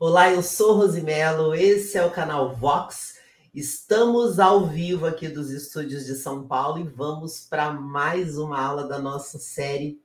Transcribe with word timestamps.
Olá, 0.00 0.30
eu 0.30 0.44
sou 0.44 0.74
Rosimelo, 0.76 1.52
esse 1.56 1.98
é 1.98 2.04
o 2.06 2.10
canal 2.12 2.54
Vox. 2.54 3.18
Estamos 3.52 4.38
ao 4.38 4.64
vivo 4.64 5.04
aqui 5.06 5.26
dos 5.26 5.50
estúdios 5.50 6.06
de 6.06 6.14
São 6.14 6.46
Paulo 6.46 6.78
e 6.78 6.84
vamos 6.84 7.40
para 7.40 7.72
mais 7.72 8.38
uma 8.38 8.60
aula 8.60 8.86
da 8.86 9.00
nossa 9.00 9.40
série 9.40 10.00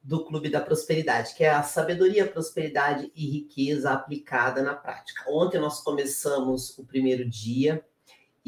do 0.00 0.24
Clube 0.24 0.48
da 0.48 0.60
Prosperidade, 0.60 1.34
que 1.34 1.42
é 1.42 1.50
a 1.50 1.64
sabedoria, 1.64 2.30
prosperidade 2.30 3.10
e 3.16 3.28
riqueza 3.28 3.90
aplicada 3.90 4.62
na 4.62 4.76
prática. 4.76 5.24
Ontem 5.28 5.58
nós 5.58 5.80
começamos 5.80 6.78
o 6.78 6.84
primeiro 6.84 7.28
dia 7.28 7.84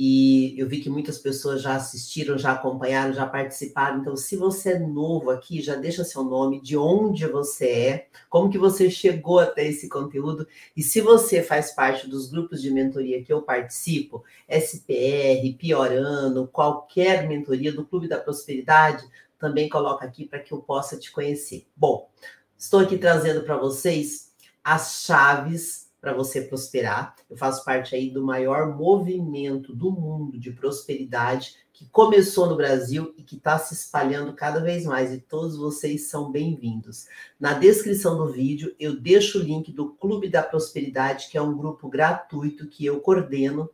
e 0.02 0.58
eu 0.58 0.66
vi 0.66 0.80
que 0.80 0.88
muitas 0.88 1.18
pessoas 1.18 1.60
já 1.60 1.74
assistiram, 1.74 2.38
já 2.38 2.52
acompanharam, 2.52 3.12
já 3.12 3.26
participaram. 3.26 4.00
Então, 4.00 4.16
se 4.16 4.34
você 4.34 4.70
é 4.70 4.78
novo 4.78 5.28
aqui, 5.28 5.60
já 5.60 5.74
deixa 5.74 6.04
seu 6.04 6.24
nome, 6.24 6.58
de 6.62 6.74
onde 6.74 7.26
você 7.26 7.68
é, 7.68 8.08
como 8.30 8.48
que 8.48 8.56
você 8.56 8.88
chegou 8.88 9.40
até 9.40 9.66
esse 9.66 9.90
conteúdo. 9.90 10.48
E 10.74 10.82
se 10.82 11.02
você 11.02 11.42
faz 11.42 11.72
parte 11.72 12.08
dos 12.08 12.30
grupos 12.30 12.62
de 12.62 12.70
mentoria 12.70 13.22
que 13.22 13.30
eu 13.30 13.42
participo, 13.42 14.24
SPR, 14.48 15.54
Piorano, 15.58 16.48
qualquer 16.48 17.28
mentoria 17.28 17.70
do 17.70 17.84
Clube 17.84 18.08
da 18.08 18.18
Prosperidade, 18.18 19.06
também 19.38 19.68
coloca 19.68 20.06
aqui 20.06 20.24
para 20.24 20.40
que 20.40 20.52
eu 20.52 20.62
possa 20.62 20.96
te 20.96 21.12
conhecer. 21.12 21.66
Bom, 21.76 22.08
estou 22.56 22.80
aqui 22.80 22.96
trazendo 22.96 23.42
para 23.42 23.58
vocês 23.58 24.32
as 24.64 25.02
chaves 25.04 25.89
para 26.00 26.12
você 26.12 26.40
prosperar. 26.40 27.14
Eu 27.28 27.36
faço 27.36 27.64
parte 27.64 27.94
aí 27.94 28.10
do 28.10 28.24
maior 28.24 28.74
movimento 28.74 29.74
do 29.74 29.90
mundo 29.90 30.38
de 30.38 30.50
prosperidade 30.50 31.56
que 31.72 31.88
começou 31.90 32.46
no 32.46 32.56
Brasil 32.56 33.14
e 33.16 33.22
que 33.22 33.36
está 33.36 33.58
se 33.58 33.74
espalhando 33.74 34.34
cada 34.34 34.60
vez 34.60 34.84
mais. 34.84 35.12
E 35.12 35.20
todos 35.20 35.56
vocês 35.56 36.08
são 36.08 36.30
bem-vindos. 36.30 37.06
Na 37.38 37.52
descrição 37.52 38.16
do 38.16 38.32
vídeo 38.32 38.74
eu 38.78 38.98
deixo 38.98 39.38
o 39.38 39.42
link 39.42 39.72
do 39.72 39.90
Clube 39.90 40.28
da 40.28 40.42
Prosperidade, 40.42 41.28
que 41.30 41.36
é 41.36 41.42
um 41.42 41.56
grupo 41.56 41.88
gratuito 41.88 42.66
que 42.68 42.84
eu 42.86 43.00
coordeno 43.00 43.68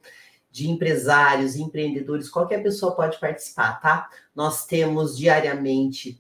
de 0.51 0.70
empresários, 0.70 1.55
empreendedores, 1.55 2.31
qualquer 2.31 2.62
pessoa 2.62 2.97
pode 2.97 3.20
participar, 3.20 3.79
tá? 3.79 4.08
Nós 4.34 4.64
temos 4.64 5.19
diariamente 5.19 6.19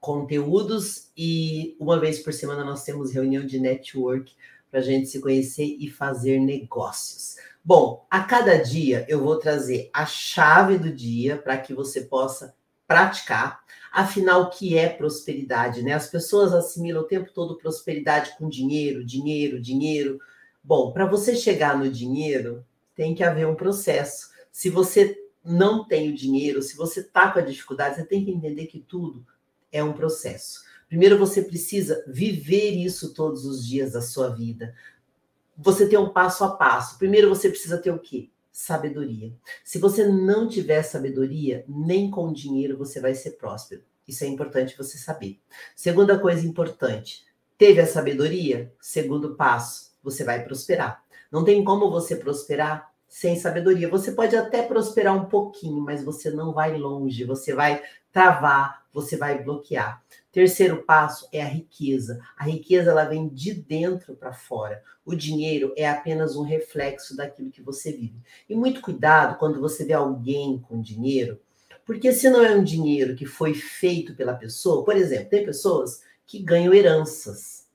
conteúdos 0.00 1.10
e 1.14 1.76
uma 1.78 2.00
vez 2.00 2.20
por 2.20 2.32
semana 2.32 2.64
nós 2.64 2.84
temos 2.84 3.12
reunião 3.12 3.44
de 3.44 3.60
network 3.60 4.34
para 4.70 4.80
a 4.80 4.82
gente 4.82 5.08
se 5.08 5.20
conhecer 5.20 5.76
e 5.78 5.90
fazer 5.90 6.38
negócios. 6.38 7.36
Bom, 7.62 8.06
a 8.10 8.20
cada 8.22 8.56
dia 8.56 9.04
eu 9.08 9.22
vou 9.22 9.36
trazer 9.36 9.90
a 9.92 10.06
chave 10.06 10.78
do 10.78 10.90
dia 10.90 11.36
para 11.36 11.58
que 11.58 11.74
você 11.74 12.02
possa 12.02 12.54
praticar. 12.86 13.60
Afinal, 13.92 14.42
o 14.42 14.50
que 14.50 14.78
é 14.78 14.88
prosperidade? 14.88 15.82
Né? 15.82 15.92
As 15.92 16.08
pessoas 16.08 16.52
assimilam 16.52 17.02
o 17.02 17.06
tempo 17.06 17.30
todo 17.32 17.58
prosperidade 17.58 18.36
com 18.38 18.48
dinheiro, 18.48 19.04
dinheiro, 19.04 19.60
dinheiro. 19.60 20.18
Bom, 20.62 20.92
para 20.92 21.06
você 21.06 21.36
chegar 21.36 21.76
no 21.76 21.90
dinheiro, 21.90 22.64
tem 22.94 23.14
que 23.14 23.24
haver 23.24 23.46
um 23.46 23.54
processo. 23.54 24.30
Se 24.50 24.70
você 24.70 25.16
não 25.44 25.86
tem 25.86 26.10
o 26.10 26.14
dinheiro, 26.14 26.62
se 26.62 26.76
você 26.76 27.00
está 27.00 27.30
com 27.30 27.38
a 27.38 27.42
dificuldade, 27.42 27.96
você 27.96 28.04
tem 28.04 28.24
que 28.24 28.30
entender 28.30 28.66
que 28.66 28.80
tudo 28.80 29.24
é 29.72 29.82
um 29.82 29.92
processo. 29.92 30.62
Primeiro 30.90 31.16
você 31.16 31.40
precisa 31.40 32.02
viver 32.08 32.72
isso 32.72 33.14
todos 33.14 33.46
os 33.46 33.64
dias 33.64 33.92
da 33.92 34.02
sua 34.02 34.28
vida. 34.28 34.74
Você 35.56 35.88
tem 35.88 35.96
um 35.96 36.08
passo 36.08 36.42
a 36.42 36.50
passo. 36.50 36.98
Primeiro 36.98 37.28
você 37.28 37.48
precisa 37.48 37.78
ter 37.78 37.92
o 37.92 37.98
quê? 38.00 38.28
Sabedoria. 38.50 39.32
Se 39.62 39.78
você 39.78 40.04
não 40.04 40.48
tiver 40.48 40.82
sabedoria, 40.82 41.64
nem 41.68 42.10
com 42.10 42.32
dinheiro 42.32 42.76
você 42.76 42.98
vai 42.98 43.14
ser 43.14 43.36
próspero. 43.36 43.82
Isso 44.08 44.24
é 44.24 44.26
importante 44.26 44.76
você 44.76 44.98
saber. 44.98 45.38
Segunda 45.76 46.18
coisa 46.18 46.44
importante: 46.44 47.24
teve 47.56 47.80
a 47.80 47.86
sabedoria? 47.86 48.74
Segundo 48.80 49.36
passo, 49.36 49.92
você 50.02 50.24
vai 50.24 50.42
prosperar. 50.42 51.04
Não 51.30 51.44
tem 51.44 51.62
como 51.62 51.88
você 51.88 52.16
prosperar 52.16 52.90
sem 53.06 53.38
sabedoria. 53.38 53.88
Você 53.88 54.10
pode 54.10 54.34
até 54.34 54.62
prosperar 54.64 55.16
um 55.16 55.26
pouquinho, 55.26 55.80
mas 55.80 56.02
você 56.02 56.32
não 56.32 56.52
vai 56.52 56.76
longe, 56.76 57.22
você 57.22 57.54
vai 57.54 57.80
travar, 58.12 58.79
você 58.92 59.16
vai 59.16 59.42
bloquear. 59.42 60.02
Terceiro 60.32 60.82
passo 60.82 61.28
é 61.32 61.42
a 61.42 61.48
riqueza. 61.48 62.20
A 62.36 62.44
riqueza 62.44 62.90
ela 62.90 63.04
vem 63.04 63.28
de 63.28 63.52
dentro 63.52 64.14
para 64.14 64.32
fora. 64.32 64.82
O 65.04 65.14
dinheiro 65.14 65.72
é 65.76 65.88
apenas 65.88 66.36
um 66.36 66.42
reflexo 66.42 67.16
daquilo 67.16 67.50
que 67.50 67.62
você 67.62 67.92
vive. 67.92 68.20
E 68.48 68.54
muito 68.54 68.80
cuidado 68.80 69.38
quando 69.38 69.60
você 69.60 69.84
vê 69.84 69.92
alguém 69.92 70.58
com 70.58 70.80
dinheiro, 70.80 71.40
porque 71.84 72.12
se 72.12 72.30
não 72.30 72.44
é 72.44 72.54
um 72.54 72.62
dinheiro 72.62 73.16
que 73.16 73.26
foi 73.26 73.52
feito 73.54 74.14
pela 74.14 74.34
pessoa, 74.34 74.84
por 74.84 74.96
exemplo, 74.96 75.30
tem 75.30 75.44
pessoas 75.44 76.02
que 76.24 76.38
ganham 76.38 76.72
heranças. 76.72 77.66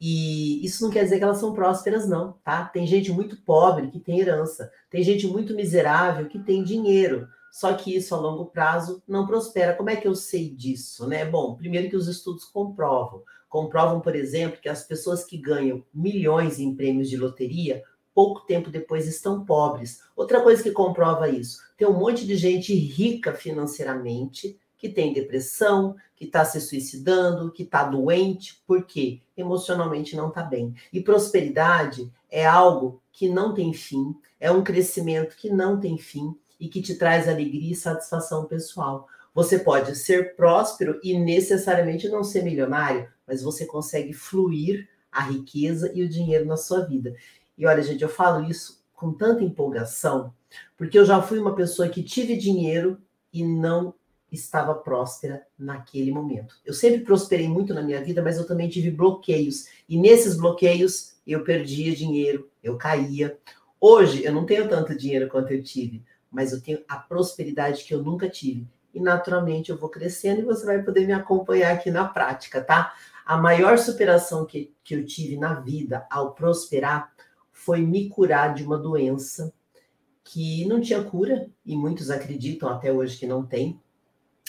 E 0.00 0.64
isso 0.64 0.84
não 0.84 0.92
quer 0.92 1.02
dizer 1.02 1.18
que 1.18 1.24
elas 1.24 1.38
são 1.38 1.52
prósperas, 1.52 2.08
não, 2.08 2.34
tá? 2.44 2.64
Tem 2.66 2.86
gente 2.86 3.10
muito 3.10 3.36
pobre 3.42 3.88
que 3.88 3.98
tem 3.98 4.20
herança, 4.20 4.70
tem 4.88 5.02
gente 5.02 5.26
muito 5.26 5.56
miserável 5.56 6.28
que 6.28 6.38
tem 6.38 6.62
dinheiro. 6.62 7.26
Só 7.50 7.72
que 7.74 7.94
isso 7.94 8.14
a 8.14 8.18
longo 8.18 8.46
prazo 8.46 9.02
não 9.06 9.26
prospera. 9.26 9.74
Como 9.74 9.90
é 9.90 9.96
que 9.96 10.06
eu 10.06 10.14
sei 10.14 10.50
disso, 10.50 11.06
né? 11.06 11.24
Bom, 11.24 11.54
primeiro 11.54 11.88
que 11.88 11.96
os 11.96 12.08
estudos 12.08 12.44
comprovam. 12.44 13.22
Comprovam, 13.48 14.00
por 14.00 14.14
exemplo, 14.14 14.60
que 14.60 14.68
as 14.68 14.84
pessoas 14.84 15.24
que 15.24 15.38
ganham 15.38 15.82
milhões 15.92 16.58
em 16.58 16.74
prêmios 16.74 17.08
de 17.08 17.16
loteria, 17.16 17.82
pouco 18.14 18.40
tempo 18.40 18.70
depois 18.70 19.06
estão 19.06 19.44
pobres. 19.44 20.00
Outra 20.14 20.40
coisa 20.42 20.62
que 20.62 20.70
comprova 20.70 21.28
isso, 21.28 21.60
tem 21.76 21.88
um 21.88 21.98
monte 21.98 22.26
de 22.26 22.36
gente 22.36 22.74
rica 22.74 23.32
financeiramente 23.32 24.58
que 24.76 24.88
tem 24.88 25.12
depressão, 25.12 25.96
que 26.14 26.24
está 26.24 26.44
se 26.44 26.60
suicidando, 26.60 27.50
que 27.50 27.64
está 27.64 27.84
doente, 27.84 28.62
porque 28.66 29.20
emocionalmente 29.36 30.16
não 30.16 30.28
está 30.28 30.42
bem. 30.42 30.74
E 30.92 31.00
prosperidade 31.00 32.12
é 32.30 32.46
algo 32.46 33.02
que 33.12 33.28
não 33.28 33.52
tem 33.52 33.72
fim, 33.72 34.14
é 34.38 34.50
um 34.50 34.62
crescimento 34.62 35.36
que 35.36 35.50
não 35.50 35.80
tem 35.80 35.98
fim 35.98 36.36
e 36.58 36.68
que 36.68 36.82
te 36.82 36.94
traz 36.94 37.28
alegria 37.28 37.72
e 37.72 37.76
satisfação 37.76 38.44
pessoal. 38.46 39.08
Você 39.34 39.58
pode 39.58 39.94
ser 39.94 40.34
próspero 40.34 40.98
e 41.02 41.16
necessariamente 41.16 42.08
não 42.08 42.24
ser 42.24 42.42
milionário, 42.42 43.08
mas 43.26 43.42
você 43.42 43.64
consegue 43.66 44.12
fluir 44.12 44.88
a 45.12 45.22
riqueza 45.22 45.92
e 45.94 46.02
o 46.02 46.08
dinheiro 46.08 46.44
na 46.44 46.56
sua 46.56 46.84
vida. 46.84 47.14
E 47.56 47.66
olha, 47.66 47.82
gente, 47.82 48.02
eu 48.02 48.08
falo 48.08 48.48
isso 48.48 48.82
com 48.92 49.12
tanta 49.12 49.44
empolgação, 49.44 50.34
porque 50.76 50.98
eu 50.98 51.04
já 51.04 51.22
fui 51.22 51.38
uma 51.38 51.54
pessoa 51.54 51.88
que 51.88 52.02
tive 52.02 52.36
dinheiro 52.36 52.98
e 53.32 53.44
não 53.44 53.94
estava 54.30 54.74
próspera 54.74 55.46
naquele 55.58 56.10
momento. 56.10 56.56
Eu 56.64 56.74
sempre 56.74 57.00
prosperei 57.00 57.48
muito 57.48 57.72
na 57.72 57.82
minha 57.82 58.02
vida, 58.02 58.22
mas 58.22 58.36
eu 58.36 58.46
também 58.46 58.68
tive 58.68 58.90
bloqueios. 58.90 59.66
E 59.88 59.96
nesses 59.96 60.36
bloqueios 60.36 61.14
eu 61.26 61.44
perdia 61.44 61.94
dinheiro, 61.94 62.50
eu 62.62 62.76
caía. 62.76 63.38
Hoje 63.80 64.24
eu 64.24 64.32
não 64.32 64.44
tenho 64.44 64.68
tanto 64.68 64.96
dinheiro 64.96 65.28
quanto 65.28 65.52
eu 65.52 65.62
tive, 65.62 66.04
mas 66.30 66.52
eu 66.52 66.60
tenho 66.60 66.82
a 66.88 66.96
prosperidade 66.96 67.84
que 67.84 67.94
eu 67.94 68.02
nunca 68.02 68.28
tive. 68.28 68.66
E 68.92 69.00
naturalmente 69.00 69.70
eu 69.70 69.78
vou 69.78 69.88
crescendo 69.88 70.40
e 70.40 70.44
você 70.44 70.64
vai 70.64 70.82
poder 70.82 71.06
me 71.06 71.12
acompanhar 71.12 71.74
aqui 71.74 71.90
na 71.90 72.06
prática, 72.06 72.62
tá? 72.62 72.94
A 73.24 73.36
maior 73.36 73.78
superação 73.78 74.46
que, 74.46 74.74
que 74.82 74.94
eu 74.94 75.04
tive 75.04 75.36
na 75.36 75.54
vida 75.54 76.06
ao 76.10 76.34
prosperar 76.34 77.12
foi 77.52 77.80
me 77.80 78.08
curar 78.08 78.54
de 78.54 78.64
uma 78.64 78.78
doença 78.78 79.52
que 80.24 80.66
não 80.66 80.80
tinha 80.80 81.02
cura, 81.02 81.48
e 81.64 81.74
muitos 81.76 82.10
acreditam 82.10 82.68
até 82.68 82.92
hoje 82.92 83.18
que 83.18 83.26
não 83.26 83.44
tem, 83.46 83.80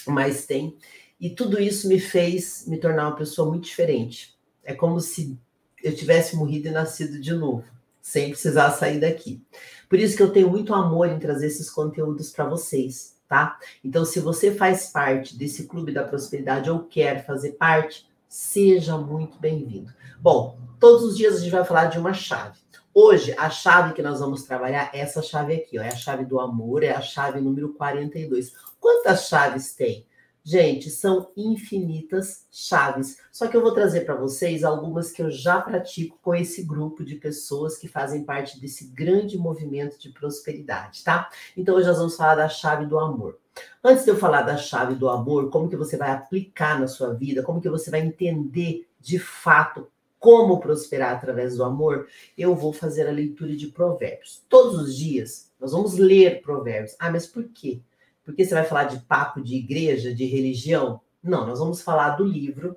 mas 0.06 0.46
tem. 0.46 0.76
E 1.18 1.30
tudo 1.30 1.60
isso 1.60 1.88
me 1.88 1.98
fez 1.98 2.66
me 2.66 2.78
tornar 2.78 3.08
uma 3.08 3.16
pessoa 3.16 3.48
muito 3.48 3.64
diferente. 3.64 4.38
É 4.62 4.74
como 4.74 5.00
se 5.00 5.38
eu 5.82 5.94
tivesse 5.94 6.36
morrido 6.36 6.68
e 6.68 6.70
nascido 6.70 7.18
de 7.18 7.32
novo 7.32 7.64
sem 8.00 8.30
precisar 8.30 8.70
sair 8.70 9.00
daqui. 9.00 9.42
Por 9.88 9.98
isso 9.98 10.16
que 10.16 10.22
eu 10.22 10.32
tenho 10.32 10.48
muito 10.48 10.72
amor 10.72 11.08
em 11.08 11.18
trazer 11.18 11.46
esses 11.46 11.68
conteúdos 11.68 12.30
para 12.30 12.44
vocês, 12.44 13.16
tá? 13.28 13.58
Então, 13.82 14.04
se 14.04 14.20
você 14.20 14.54
faz 14.54 14.86
parte 14.86 15.36
desse 15.36 15.66
clube 15.66 15.92
da 15.92 16.04
prosperidade 16.04 16.70
ou 16.70 16.84
quer 16.84 17.26
fazer 17.26 17.52
parte, 17.52 18.08
seja 18.28 18.96
muito 18.96 19.38
bem-vindo. 19.38 19.92
Bom, 20.20 20.58
todos 20.78 21.02
os 21.02 21.16
dias 21.16 21.36
a 21.36 21.40
gente 21.40 21.50
vai 21.50 21.64
falar 21.64 21.86
de 21.86 21.98
uma 21.98 22.12
chave. 22.12 22.58
Hoje, 22.92 23.34
a 23.38 23.48
chave 23.50 23.92
que 23.94 24.02
nós 24.02 24.20
vamos 24.20 24.42
trabalhar 24.42 24.90
é 24.92 25.00
essa 25.00 25.22
chave 25.22 25.54
aqui, 25.54 25.78
ó, 25.78 25.82
é 25.82 25.88
a 25.88 25.96
chave 25.96 26.24
do 26.24 26.40
amor, 26.40 26.82
é 26.82 26.90
a 26.90 27.00
chave 27.00 27.40
número 27.40 27.72
42. 27.74 28.52
Quantas 28.80 29.28
chaves 29.28 29.74
tem? 29.74 30.06
Gente, 30.42 30.88
são 30.88 31.30
infinitas 31.36 32.46
chaves. 32.50 33.18
Só 33.30 33.46
que 33.46 33.56
eu 33.56 33.60
vou 33.60 33.72
trazer 33.72 34.02
para 34.02 34.14
vocês 34.14 34.64
algumas 34.64 35.12
que 35.12 35.22
eu 35.22 35.30
já 35.30 35.60
pratico 35.60 36.18
com 36.22 36.34
esse 36.34 36.62
grupo 36.62 37.04
de 37.04 37.16
pessoas 37.16 37.76
que 37.76 37.86
fazem 37.86 38.24
parte 38.24 38.58
desse 38.58 38.86
grande 38.86 39.36
movimento 39.36 39.98
de 39.98 40.10
prosperidade, 40.10 41.04
tá? 41.04 41.28
Então 41.56 41.76
hoje 41.76 41.88
nós 41.88 41.98
vamos 41.98 42.16
falar 42.16 42.36
da 42.36 42.48
chave 42.48 42.86
do 42.86 42.98
amor. 42.98 43.38
Antes 43.84 44.04
de 44.04 44.10
eu 44.10 44.16
falar 44.16 44.42
da 44.42 44.56
chave 44.56 44.94
do 44.94 45.08
amor, 45.08 45.50
como 45.50 45.68
que 45.68 45.76
você 45.76 45.96
vai 45.96 46.10
aplicar 46.10 46.80
na 46.80 46.88
sua 46.88 47.12
vida, 47.12 47.42
como 47.42 47.60
que 47.60 47.68
você 47.68 47.90
vai 47.90 48.00
entender 48.00 48.88
de 48.98 49.18
fato 49.18 49.88
como 50.18 50.60
prosperar 50.60 51.16
através 51.16 51.56
do 51.56 51.64
amor, 51.64 52.06
eu 52.36 52.54
vou 52.54 52.74
fazer 52.74 53.08
a 53.08 53.12
leitura 53.12 53.56
de 53.56 53.68
provérbios. 53.68 54.44
Todos 54.48 54.78
os 54.78 54.96
dias 54.96 55.50
nós 55.58 55.72
vamos 55.72 55.96
ler 55.96 56.42
provérbios. 56.42 56.94
Ah, 56.98 57.10
mas 57.10 57.26
por 57.26 57.44
quê? 57.48 57.80
Porque 58.24 58.44
você 58.44 58.54
vai 58.54 58.64
falar 58.64 58.84
de 58.84 59.00
papo 59.00 59.40
de 59.40 59.56
igreja, 59.56 60.14
de 60.14 60.24
religião? 60.24 61.00
Não, 61.22 61.46
nós 61.46 61.58
vamos 61.58 61.82
falar 61.82 62.10
do 62.10 62.24
livro 62.24 62.76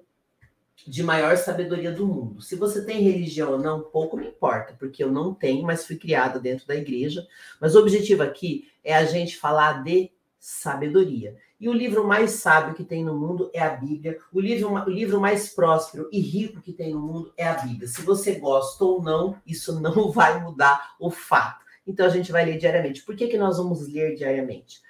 de 0.88 1.04
maior 1.04 1.38
sabedoria 1.38 1.92
do 1.92 2.06
mundo. 2.06 2.42
Se 2.42 2.56
você 2.56 2.84
tem 2.84 3.02
religião 3.02 3.54
ou 3.54 3.60
não, 3.60 3.82
pouco 3.82 4.18
me 4.18 4.28
importa, 4.28 4.76
porque 4.78 5.04
eu 5.04 5.12
não 5.12 5.34
tenho, 5.34 5.64
mas 5.64 5.86
fui 5.86 5.96
criada 5.96 6.40
dentro 6.40 6.68
da 6.68 6.76
igreja. 6.76 7.26
Mas 7.60 7.76
o 7.76 7.80
objetivo 7.80 8.24
aqui 8.24 8.68
é 8.84 8.96
a 8.96 9.06
gente 9.06 9.38
falar 9.38 9.84
de 9.84 10.12
sabedoria. 10.40 11.38
E 11.60 11.70
o 11.70 11.74
livro 11.74 12.06
mais 12.06 12.32
sábio 12.32 12.74
que 12.74 12.84
tem 12.84 13.06
no 13.06 13.18
mundo 13.18 13.50
é 13.54 13.62
a 13.62 13.70
Bíblia. 13.70 14.20
O 14.34 14.42
livro, 14.42 14.74
o 14.74 14.90
livro 14.90 15.22
mais 15.22 15.48
próspero 15.48 16.10
e 16.12 16.20
rico 16.20 16.62
que 16.62 16.74
tem 16.74 16.92
no 16.92 17.00
mundo 17.00 17.34
é 17.38 17.48
a 17.48 17.54
Bíblia. 17.54 17.88
Se 17.88 18.02
você 18.02 18.34
gosta 18.34 18.84
ou 18.84 19.02
não, 19.02 19.38
isso 19.48 19.80
não 19.80 20.12
vai 20.12 20.42
mudar 20.42 20.96
o 21.00 21.10
fato. 21.10 21.64
Então 21.88 22.06
a 22.06 22.10
gente 22.10 22.32
vai 22.34 22.44
ler 22.44 22.58
diariamente. 22.58 23.04
Por 23.04 23.16
que, 23.16 23.28
que 23.28 23.38
nós 23.38 23.58
vamos 23.58 23.88
ler 23.88 24.16
diariamente? 24.16 24.82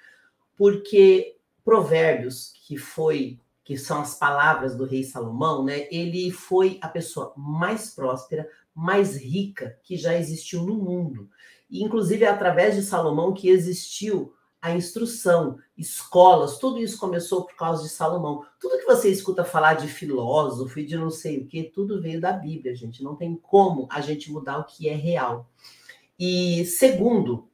Porque 0.56 1.36
Provérbios, 1.64 2.52
que 2.66 2.76
foi 2.76 3.38
que 3.64 3.78
são 3.78 4.02
as 4.02 4.14
palavras 4.18 4.76
do 4.76 4.84
rei 4.84 5.02
Salomão, 5.02 5.64
né? 5.64 5.88
Ele 5.90 6.30
foi 6.30 6.78
a 6.82 6.88
pessoa 6.88 7.32
mais 7.34 7.94
próspera, 7.94 8.46
mais 8.74 9.16
rica 9.16 9.78
que 9.82 9.96
já 9.96 10.14
existiu 10.14 10.62
no 10.62 10.74
mundo. 10.74 11.30
E, 11.70 11.82
inclusive, 11.82 12.24
é 12.24 12.28
através 12.28 12.76
de 12.76 12.82
Salomão 12.82 13.32
que 13.32 13.48
existiu 13.48 14.34
a 14.60 14.74
instrução, 14.74 15.58
escolas, 15.76 16.58
tudo 16.58 16.78
isso 16.78 16.98
começou 16.98 17.44
por 17.44 17.54
causa 17.54 17.82
de 17.82 17.88
Salomão. 17.90 18.44
Tudo 18.58 18.78
que 18.78 18.86
você 18.86 19.10
escuta 19.10 19.44
falar 19.44 19.74
de 19.74 19.88
filósofo 19.88 20.78
e 20.78 20.86
de 20.86 20.96
não 20.96 21.10
sei 21.10 21.40
o 21.40 21.46
que, 21.46 21.64
tudo 21.64 22.00
veio 22.00 22.20
da 22.20 22.32
Bíblia, 22.32 22.74
gente. 22.74 23.02
Não 23.02 23.14
tem 23.14 23.34
como 23.36 23.86
a 23.90 24.00
gente 24.00 24.32
mudar 24.32 24.58
o 24.58 24.64
que 24.64 24.88
é 24.88 24.94
real. 24.94 25.50
E 26.18 26.64
segundo, 26.64 27.48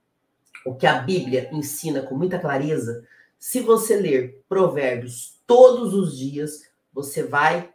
o 0.64 0.74
que 0.74 0.86
a 0.86 1.00
Bíblia 1.00 1.48
ensina 1.52 2.02
com 2.02 2.14
muita 2.14 2.38
clareza, 2.38 3.06
se 3.38 3.60
você 3.60 3.96
ler 3.96 4.44
Provérbios 4.48 5.40
todos 5.46 5.94
os 5.94 6.16
dias, 6.18 6.70
você 6.92 7.22
vai 7.22 7.72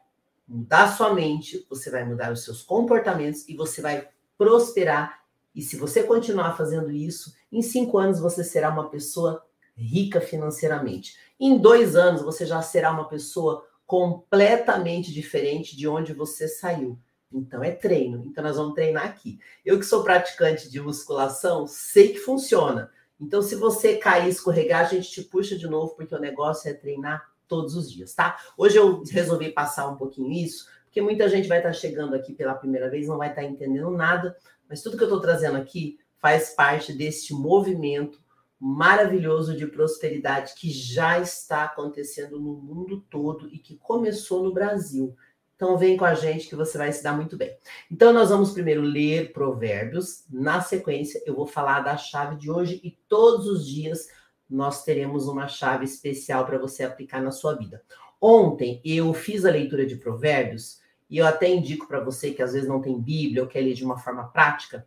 mudar 0.47 0.95
sua 0.95 1.13
mente, 1.13 1.65
você 1.69 1.89
vai 1.89 2.05
mudar 2.05 2.31
os 2.31 2.43
seus 2.43 2.61
comportamentos 2.61 3.47
e 3.49 3.55
você 3.55 3.81
vai 3.81 4.07
prosperar. 4.37 5.23
E 5.55 5.61
se 5.61 5.75
você 5.75 6.03
continuar 6.03 6.55
fazendo 6.55 6.91
isso, 6.91 7.33
em 7.51 7.61
cinco 7.61 7.97
anos 7.97 8.19
você 8.19 8.43
será 8.43 8.69
uma 8.69 8.89
pessoa 8.89 9.43
rica 9.75 10.21
financeiramente. 10.21 11.17
Em 11.39 11.57
dois 11.57 11.95
anos 11.95 12.21
você 12.21 12.45
já 12.45 12.61
será 12.61 12.91
uma 12.91 13.07
pessoa 13.07 13.65
completamente 13.85 15.11
diferente 15.11 15.75
de 15.75 15.87
onde 15.87 16.13
você 16.13 16.47
saiu. 16.47 16.99
Então 17.37 17.63
é 17.63 17.71
treino. 17.71 18.23
Então 18.25 18.43
nós 18.43 18.57
vamos 18.57 18.73
treinar 18.73 19.05
aqui. 19.05 19.39
Eu 19.63 19.79
que 19.79 19.85
sou 19.85 20.03
praticante 20.03 20.69
de 20.69 20.81
musculação, 20.81 21.67
sei 21.67 22.13
que 22.13 22.19
funciona. 22.19 22.91
Então, 23.19 23.41
se 23.41 23.55
você 23.55 23.95
cair, 23.95 24.29
escorregar, 24.29 24.81
a 24.81 24.89
gente 24.89 25.09
te 25.09 25.21
puxa 25.23 25.57
de 25.57 25.67
novo, 25.67 25.95
porque 25.95 26.13
o 26.13 26.19
negócio 26.19 26.69
é 26.69 26.73
treinar 26.73 27.29
todos 27.47 27.75
os 27.75 27.91
dias, 27.91 28.13
tá? 28.13 28.37
Hoje 28.57 28.77
eu 28.77 29.03
resolvi 29.03 29.51
passar 29.51 29.87
um 29.87 29.95
pouquinho 29.95 30.31
isso, 30.31 30.67
porque 30.85 31.01
muita 31.01 31.29
gente 31.29 31.47
vai 31.47 31.59
estar 31.59 31.73
chegando 31.73 32.15
aqui 32.15 32.33
pela 32.33 32.55
primeira 32.55 32.89
vez, 32.89 33.07
não 33.07 33.17
vai 33.17 33.29
estar 33.29 33.43
entendendo 33.43 33.89
nada, 33.91 34.35
mas 34.67 34.81
tudo 34.81 34.97
que 34.97 35.03
eu 35.03 35.07
estou 35.07 35.21
trazendo 35.21 35.57
aqui 35.57 35.97
faz 36.17 36.49
parte 36.51 36.91
deste 36.91 37.33
movimento 37.33 38.19
maravilhoso 38.59 39.55
de 39.55 39.67
prosperidade 39.67 40.55
que 40.55 40.71
já 40.71 41.19
está 41.19 41.65
acontecendo 41.65 42.39
no 42.39 42.55
mundo 42.55 43.01
todo 43.09 43.47
e 43.53 43.59
que 43.59 43.77
começou 43.77 44.43
no 44.43 44.53
Brasil. 44.53 45.15
Então 45.55 45.77
vem 45.77 45.95
com 45.95 46.03
a 46.03 46.13
gente 46.13 46.49
que 46.49 46.55
você 46.55 46.77
vai 46.77 46.91
se 46.91 47.01
dar 47.01 47.15
muito 47.15 47.37
bem. 47.37 47.55
Então 47.89 48.11
nós 48.11 48.29
vamos 48.29 48.51
primeiro 48.51 48.81
ler 48.81 49.31
Provérbios, 49.31 50.25
na 50.29 50.61
sequência 50.61 51.21
eu 51.25 51.33
vou 51.33 51.47
falar 51.47 51.79
da 51.79 51.95
chave 51.95 52.35
de 52.35 52.51
hoje 52.51 52.81
e 52.83 52.91
todos 53.07 53.47
os 53.47 53.65
dias 53.65 54.09
nós 54.49 54.83
teremos 54.83 55.27
uma 55.27 55.47
chave 55.47 55.85
especial 55.85 56.45
para 56.45 56.57
você 56.57 56.83
aplicar 56.83 57.21
na 57.21 57.31
sua 57.31 57.55
vida. 57.55 57.81
Ontem 58.19 58.81
eu 58.83 59.13
fiz 59.13 59.45
a 59.45 59.51
leitura 59.51 59.85
de 59.85 59.95
Provérbios 59.95 60.81
e 61.09 61.19
eu 61.19 61.25
até 61.25 61.49
indico 61.49 61.87
para 61.87 62.03
você 62.03 62.31
que 62.31 62.43
às 62.43 62.53
vezes 62.53 62.67
não 62.67 62.81
tem 62.81 62.99
Bíblia 62.99 63.43
ou 63.43 63.47
quer 63.47 63.61
ler 63.61 63.73
de 63.73 63.85
uma 63.85 63.97
forma 63.97 64.27
prática. 64.27 64.85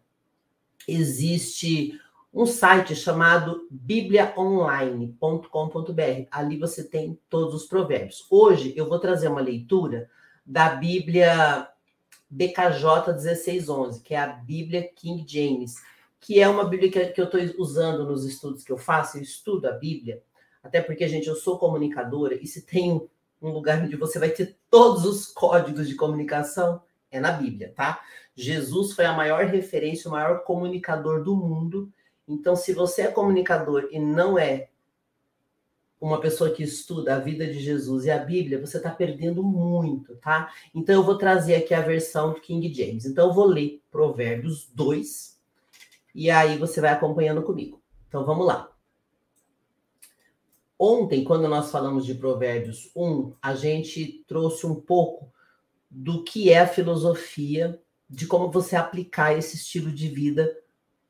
Existe 0.87 1.99
um 2.33 2.45
site 2.45 2.95
chamado 2.95 3.67
bibliaonline.com.br. 3.71 6.29
Ali 6.31 6.59
você 6.59 6.85
tem 6.85 7.19
todos 7.29 7.55
os 7.55 7.67
provérbios. 7.67 8.27
Hoje 8.31 8.75
eu 8.77 8.89
vou 8.89 8.99
trazer 8.99 9.29
uma 9.29 9.41
leitura 9.41 10.11
da 10.49 10.71
Bíblia 10.71 11.69
BKJ 12.31 13.13
1611, 13.13 14.01
que 14.01 14.15
é 14.15 14.19
a 14.19 14.29
Bíblia 14.29 14.89
King 14.97 15.23
James, 15.29 15.75
que 16.19 16.41
é 16.41 16.49
uma 16.49 16.65
Bíblia 16.65 16.91
que, 16.91 17.21
eu 17.21 17.27
estou 17.27 17.41
usando 17.59 18.07
nos 18.07 18.25
estudos 18.25 18.65
que 18.65 18.73
eu 18.73 18.79
faço, 18.79 19.19
eu 19.19 19.23
estudo 19.23 19.69
a 19.69 19.73
Bíblia, 19.73 20.23
até 20.63 20.81
porque, 20.81 21.07
gente, 21.07 21.29
eu 21.29 21.37
sou 21.37 21.59
comunicadora, 21.59 22.35
e 22.35 22.47
se 22.47 22.63
tem 22.63 23.07
um 23.43 23.51
lugar 23.51 23.83
onde 23.85 23.95
você 23.95 24.19
vai 24.19 24.31
ter 24.31 24.57
todos 24.71 25.05
os 25.05 25.27
códigos 25.27 25.87
de 25.87 25.95
comunicação, 25.95 26.81
é 27.11 27.21
na 27.21 27.33
Bíblia, 27.33 27.75
tá? 27.77 28.01
Jesus 28.35 28.95
foi 28.95 29.05
a 29.05 29.13
maior 29.13 29.45
referência, 29.45 30.09
o 30.09 30.13
maior 30.13 30.45
comunicador 30.45 31.23
do 31.23 31.37
mundo. 31.37 31.93
Então, 32.27 32.57
se 32.57 32.73
você 32.73 33.03
é 33.03 33.09
comunicador 33.09 33.89
e 33.91 33.99
não 33.99 34.39
é 34.39 34.69
uma 36.01 36.21
pessoa 36.21 36.51
que 36.51 36.63
estuda 36.63 37.17
a 37.17 37.19
vida 37.19 37.47
de 37.47 37.61
Jesus 37.61 38.05
e 38.05 38.11
a 38.11 38.19
Bíblia, 38.19 38.61
você 38.61 38.77
está 38.77 38.91
perdendo 38.91 39.43
muito, 39.43 40.15
tá? 40.17 40.53
Então 40.75 40.95
eu 40.95 41.03
vou 41.03 41.19
trazer 41.19 41.57
aqui 41.57 41.75
a 41.75 41.81
versão 41.81 42.33
do 42.33 42.41
King 42.41 42.73
James. 42.73 43.05
Então 43.05 43.29
eu 43.29 43.35
vou 43.35 43.47
ler 43.47 43.83
Provérbios 43.91 44.71
2 44.75 45.39
e 46.15 46.31
aí 46.31 46.57
você 46.57 46.81
vai 46.81 46.91
acompanhando 46.91 47.43
comigo. 47.43 47.83
Então 48.07 48.25
vamos 48.25 48.47
lá. 48.47 48.71
Ontem, 50.79 51.25
quando 51.25 51.49
nós 51.49 51.73
falamos 51.73 52.07
de 52.07 52.15
Provérbios 52.15 52.91
1, 52.95 53.35
a 53.43 53.55
gente 53.55 54.25
trouxe 54.29 54.65
um 54.65 54.77
pouco 54.77 55.33
do 55.91 56.23
que 56.23 56.51
é 56.51 56.61
a 56.61 56.69
filosofia, 56.69 57.81
de 58.09 58.27
como 58.27 58.51
você 58.51 58.77
aplicar 58.77 59.37
esse 59.37 59.57
estilo 59.57 59.91
de 59.91 60.09
vida 60.09 60.57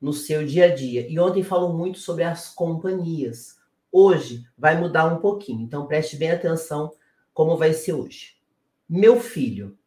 no 0.01 0.11
seu 0.11 0.43
dia 0.43 0.65
a 0.65 0.73
dia. 0.73 1.07
E 1.07 1.19
ontem 1.19 1.43
falou 1.43 1.71
muito 1.71 1.99
sobre 1.99 2.23
as 2.23 2.51
companhias 2.51 3.58
Hoje 3.91 4.43
vai 4.57 4.79
mudar 4.79 5.05
um 5.07 5.19
pouquinho, 5.19 5.61
então 5.61 5.87
preste 5.87 6.15
bem 6.15 6.31
atenção 6.31 6.91
como 7.33 7.57
vai 7.57 7.73
ser 7.73 7.93
hoje. 7.93 8.37
Meu 8.87 9.19
filho, 9.19 9.77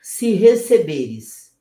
se 0.00 0.34
receberes 0.34 1.56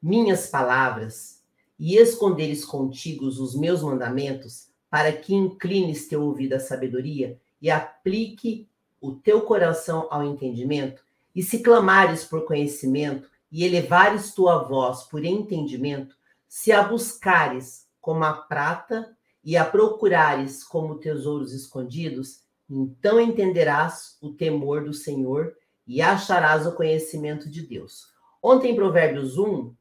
minhas 0.00 0.46
palavras 0.46 1.42
e 1.78 1.96
esconderes 1.96 2.64
contigo 2.64 3.26
os 3.26 3.54
meus 3.54 3.82
mandamentos, 3.82 4.68
para 4.90 5.12
que 5.12 5.34
inclines 5.34 6.08
teu 6.08 6.22
ouvido 6.22 6.54
à 6.54 6.60
sabedoria 6.60 7.38
e 7.60 7.70
aplique 7.70 8.68
o 9.00 9.12
teu 9.12 9.42
coração 9.42 10.06
ao 10.10 10.24
entendimento, 10.24 11.02
e 11.34 11.42
se 11.42 11.60
clamares 11.60 12.24
por 12.24 12.44
conhecimento 12.44 13.28
e 13.50 13.64
elevares 13.64 14.32
tua 14.32 14.62
voz 14.62 15.02
por 15.02 15.24
entendimento, 15.24 16.16
se 16.48 16.72
a 16.72 16.82
buscares 16.82 17.86
como 18.00 18.24
a 18.24 18.32
prata 18.32 19.16
e 19.48 19.56
a 19.56 19.64
procurares 19.64 20.62
como 20.62 20.98
tesouros 20.98 21.54
escondidos, 21.54 22.42
então 22.68 23.18
entenderás 23.18 24.18
o 24.20 24.34
temor 24.34 24.84
do 24.84 24.92
Senhor 24.92 25.56
e 25.86 26.02
acharás 26.02 26.66
o 26.66 26.74
conhecimento 26.74 27.48
de 27.48 27.66
Deus. 27.66 28.08
Ontem, 28.42 28.72
em 28.72 28.76
Provérbios 28.76 29.38
1, 29.38 29.74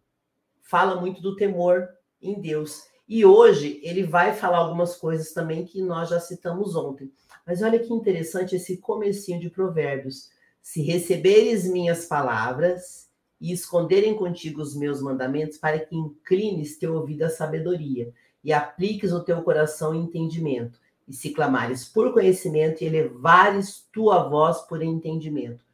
fala 0.62 1.02
muito 1.02 1.22
do 1.22 1.36
temor 1.36 1.86
em 2.22 2.40
Deus. 2.40 2.84
E 3.10 3.26
hoje 3.26 3.82
ele 3.84 4.04
vai 4.04 4.34
falar 4.34 4.60
algumas 4.60 4.96
coisas 4.96 5.34
também 5.34 5.66
que 5.66 5.82
nós 5.82 6.08
já 6.12 6.22
citamos 6.22 6.74
ontem. 6.74 7.12
Mas 7.46 7.62
olha 7.62 7.78
que 7.78 7.94
interessante 7.94 8.56
esse 8.56 8.78
comecinho 8.78 9.42
de 9.42 9.50
Provérbios. 9.50 10.30
Se 10.62 10.82
receberes 10.82 11.70
minhas 11.70 12.06
palavras 12.06 13.10
e 13.40 13.52
esconderem 13.52 14.16
contigo 14.16 14.62
os 14.62 14.74
meus 14.74 15.02
mandamentos, 15.02 15.58
para 15.58 15.78
que 15.78 15.94
inclines 15.94 16.78
teu 16.80 16.96
ouvido 16.96 17.24
à 17.24 17.30
sabedoria 17.30 18.14
e 18.48 18.54
apliques 18.54 19.12
o 19.12 19.20
teu 19.20 19.44
coração 19.44 19.94
entendimento, 19.94 20.80
e 21.06 21.14
se 21.14 21.32
clamares 21.32 21.84
por 21.84 22.14
conhecimento 22.14 22.82
e 22.82 22.88
elevares 22.88 23.86
tua 23.92 24.30
voz 24.30 24.62
por 24.62 24.82
entendimento. 24.82 25.66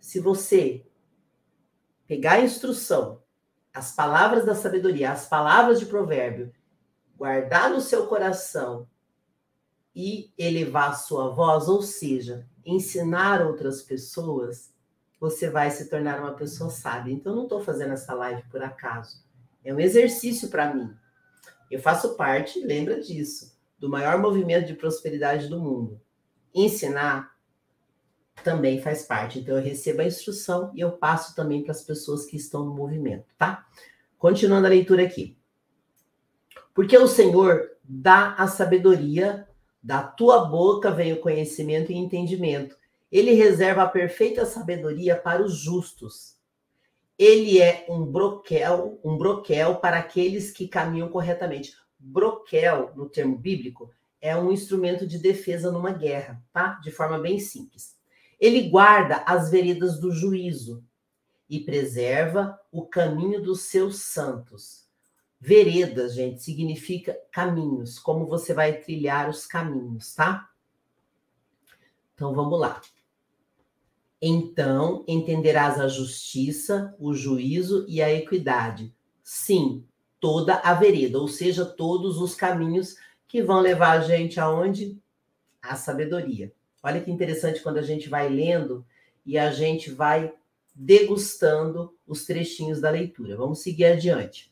Se 0.00 0.18
você 0.18 0.84
pegar 2.08 2.32
a 2.32 2.40
instrução, 2.40 3.22
as 3.72 3.94
palavras 3.94 4.44
da 4.44 4.56
sabedoria, 4.56 5.12
as 5.12 5.28
palavras 5.28 5.78
de 5.78 5.86
provérbio, 5.86 6.52
guardar 7.16 7.70
no 7.70 7.80
seu 7.80 8.08
coração 8.08 8.88
e 9.94 10.32
elevar 10.36 10.90
a 10.90 10.94
sua 10.94 11.28
voz, 11.28 11.68
ou 11.68 11.80
seja, 11.80 12.44
ensinar 12.66 13.40
outras 13.46 13.82
pessoas, 13.82 14.74
você 15.20 15.48
vai 15.48 15.70
se 15.70 15.88
tornar 15.88 16.18
uma 16.18 16.32
pessoa 16.32 16.70
sábia. 16.70 17.12
Então, 17.12 17.34
eu 17.34 17.36
não 17.36 17.44
estou 17.44 17.60
fazendo 17.60 17.92
essa 17.92 18.14
live 18.14 18.42
por 18.50 18.64
acaso. 18.64 19.24
É 19.64 19.72
um 19.72 19.78
exercício 19.78 20.48
para 20.48 20.74
mim. 20.74 20.92
Eu 21.70 21.78
faço 21.80 22.16
parte, 22.16 22.60
lembra 22.60 23.00
disso, 23.00 23.56
do 23.78 23.88
maior 23.88 24.18
movimento 24.18 24.66
de 24.66 24.74
prosperidade 24.74 25.48
do 25.48 25.60
mundo. 25.60 26.00
Ensinar 26.54 27.30
também 28.42 28.80
faz 28.80 29.02
parte. 29.04 29.38
Então, 29.38 29.56
eu 29.56 29.62
recebo 29.62 30.00
a 30.00 30.06
instrução 30.06 30.72
e 30.74 30.80
eu 30.80 30.92
passo 30.92 31.34
também 31.34 31.62
para 31.62 31.72
as 31.72 31.82
pessoas 31.82 32.24
que 32.24 32.36
estão 32.36 32.64
no 32.64 32.74
movimento, 32.74 33.26
tá? 33.38 33.66
Continuando 34.18 34.66
a 34.66 34.70
leitura 34.70 35.04
aqui. 35.04 35.38
Porque 36.74 36.96
o 36.96 37.06
Senhor 37.06 37.70
dá 37.82 38.34
a 38.34 38.46
sabedoria, 38.46 39.46
da 39.82 40.02
tua 40.02 40.44
boca 40.44 40.90
vem 40.90 41.12
o 41.12 41.20
conhecimento 41.20 41.90
e 41.92 41.96
entendimento, 41.96 42.76
Ele 43.10 43.32
reserva 43.32 43.82
a 43.82 43.88
perfeita 43.88 44.44
sabedoria 44.46 45.16
para 45.16 45.42
os 45.42 45.54
justos. 45.54 46.39
Ele 47.20 47.60
é 47.60 47.84
um 47.86 48.06
broquel, 48.06 48.98
um 49.04 49.18
broquel 49.18 49.76
para 49.76 49.98
aqueles 49.98 50.50
que 50.50 50.66
caminham 50.66 51.10
corretamente. 51.10 51.76
Broquel, 51.98 52.94
no 52.96 53.10
termo 53.10 53.36
bíblico, 53.36 53.90
é 54.22 54.34
um 54.34 54.50
instrumento 54.50 55.06
de 55.06 55.18
defesa 55.18 55.70
numa 55.70 55.92
guerra, 55.92 56.42
tá? 56.50 56.80
De 56.82 56.90
forma 56.90 57.18
bem 57.18 57.38
simples. 57.38 57.94
Ele 58.40 58.70
guarda 58.70 59.16
as 59.26 59.50
veredas 59.50 60.00
do 60.00 60.10
juízo 60.10 60.82
e 61.46 61.60
preserva 61.60 62.58
o 62.72 62.86
caminho 62.86 63.42
dos 63.42 63.64
seus 63.64 63.96
santos. 64.00 64.88
Veredas, 65.38 66.14
gente, 66.14 66.42
significa 66.42 67.14
caminhos, 67.30 67.98
como 67.98 68.26
você 68.26 68.54
vai 68.54 68.78
trilhar 68.78 69.28
os 69.28 69.46
caminhos, 69.46 70.14
tá? 70.14 70.48
Então 72.14 72.32
vamos 72.32 72.58
lá. 72.58 72.80
Então 74.20 75.04
entenderás 75.08 75.80
a 75.80 75.88
justiça, 75.88 76.94
o 76.98 77.14
juízo 77.14 77.86
e 77.88 78.02
a 78.02 78.12
equidade. 78.12 78.94
Sim, 79.22 79.84
toda 80.20 80.56
a 80.56 80.74
vereda, 80.74 81.18
ou 81.18 81.26
seja, 81.26 81.64
todos 81.64 82.18
os 82.18 82.34
caminhos 82.34 82.96
que 83.26 83.42
vão 83.42 83.60
levar 83.60 83.92
a 83.92 84.00
gente 84.00 84.38
aonde? 84.38 85.00
A 85.62 85.76
sabedoria. 85.76 86.52
Olha 86.82 87.00
que 87.00 87.10
interessante 87.10 87.62
quando 87.62 87.78
a 87.78 87.82
gente 87.82 88.08
vai 88.08 88.28
lendo 88.28 88.84
e 89.24 89.38
a 89.38 89.50
gente 89.52 89.90
vai 89.90 90.32
degustando 90.74 91.94
os 92.06 92.24
trechinhos 92.24 92.80
da 92.80 92.90
leitura. 92.90 93.36
Vamos 93.36 93.60
seguir 93.60 93.84
adiante. 93.84 94.49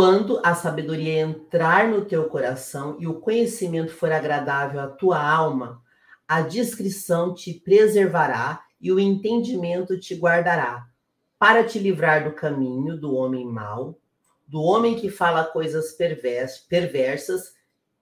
Quando 0.00 0.40
a 0.44 0.54
sabedoria 0.54 1.22
entrar 1.22 1.88
no 1.88 2.04
teu 2.04 2.28
coração 2.28 2.96
e 3.00 3.08
o 3.08 3.18
conhecimento 3.18 3.92
for 3.92 4.12
agradável 4.12 4.78
à 4.78 4.86
tua 4.86 5.20
alma, 5.20 5.82
a 6.28 6.40
discrição 6.40 7.34
te 7.34 7.52
preservará 7.52 8.62
e 8.80 8.92
o 8.92 9.00
entendimento 9.00 9.98
te 9.98 10.14
guardará, 10.14 10.86
para 11.36 11.64
te 11.64 11.80
livrar 11.80 12.22
do 12.22 12.32
caminho 12.32 12.96
do 12.96 13.12
homem 13.12 13.44
mau, 13.44 13.98
do 14.46 14.62
homem 14.62 14.94
que 14.94 15.10
fala 15.10 15.42
coisas 15.42 15.90
perversas, 16.68 17.54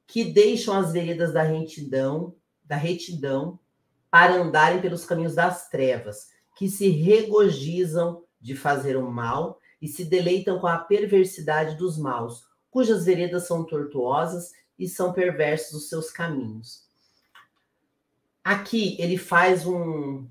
que 0.06 0.22
deixam 0.22 0.78
as 0.78 0.92
veredas 0.92 1.32
da 1.32 1.44
retidão, 1.44 2.34
da 2.62 2.76
retidão, 2.76 3.58
para 4.10 4.34
andarem 4.34 4.82
pelos 4.82 5.06
caminhos 5.06 5.34
das 5.34 5.70
trevas, 5.70 6.26
que 6.58 6.68
se 6.68 6.90
regozijam 6.90 8.22
de 8.38 8.54
fazer 8.54 8.98
o 8.98 9.10
mal 9.10 9.58
e 9.80 9.88
se 9.88 10.04
deleitam 10.04 10.58
com 10.58 10.66
a 10.66 10.78
perversidade 10.78 11.76
dos 11.76 11.98
maus, 11.98 12.46
cujas 12.70 13.04
veredas 13.04 13.46
são 13.46 13.64
tortuosas 13.64 14.52
e 14.78 14.88
são 14.88 15.12
perversos 15.12 15.84
os 15.84 15.88
seus 15.88 16.10
caminhos. 16.10 16.86
Aqui 18.42 18.96
ele 19.00 19.18
faz 19.18 19.66
um, 19.66 20.26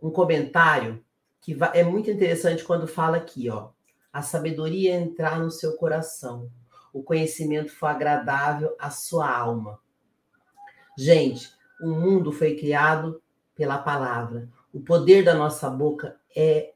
um 0.00 0.10
comentário 0.10 1.04
que 1.40 1.56
é 1.74 1.82
muito 1.82 2.10
interessante 2.10 2.62
quando 2.62 2.86
fala 2.86 3.16
aqui, 3.16 3.50
ó. 3.50 3.70
A 4.12 4.22
sabedoria 4.22 4.94
entrar 4.94 5.40
no 5.40 5.50
seu 5.50 5.72
coração, 5.76 6.50
o 6.92 7.02
conhecimento 7.02 7.72
foi 7.72 7.88
agradável 7.88 8.76
à 8.78 8.90
sua 8.90 9.28
alma. 9.28 9.80
Gente, 10.96 11.50
o 11.80 11.88
mundo 11.88 12.30
foi 12.30 12.54
criado 12.54 13.20
pela 13.54 13.78
palavra. 13.78 14.48
O 14.72 14.80
poder 14.80 15.24
da 15.24 15.34
nossa 15.34 15.68
boca 15.68 16.16
é 16.36 16.74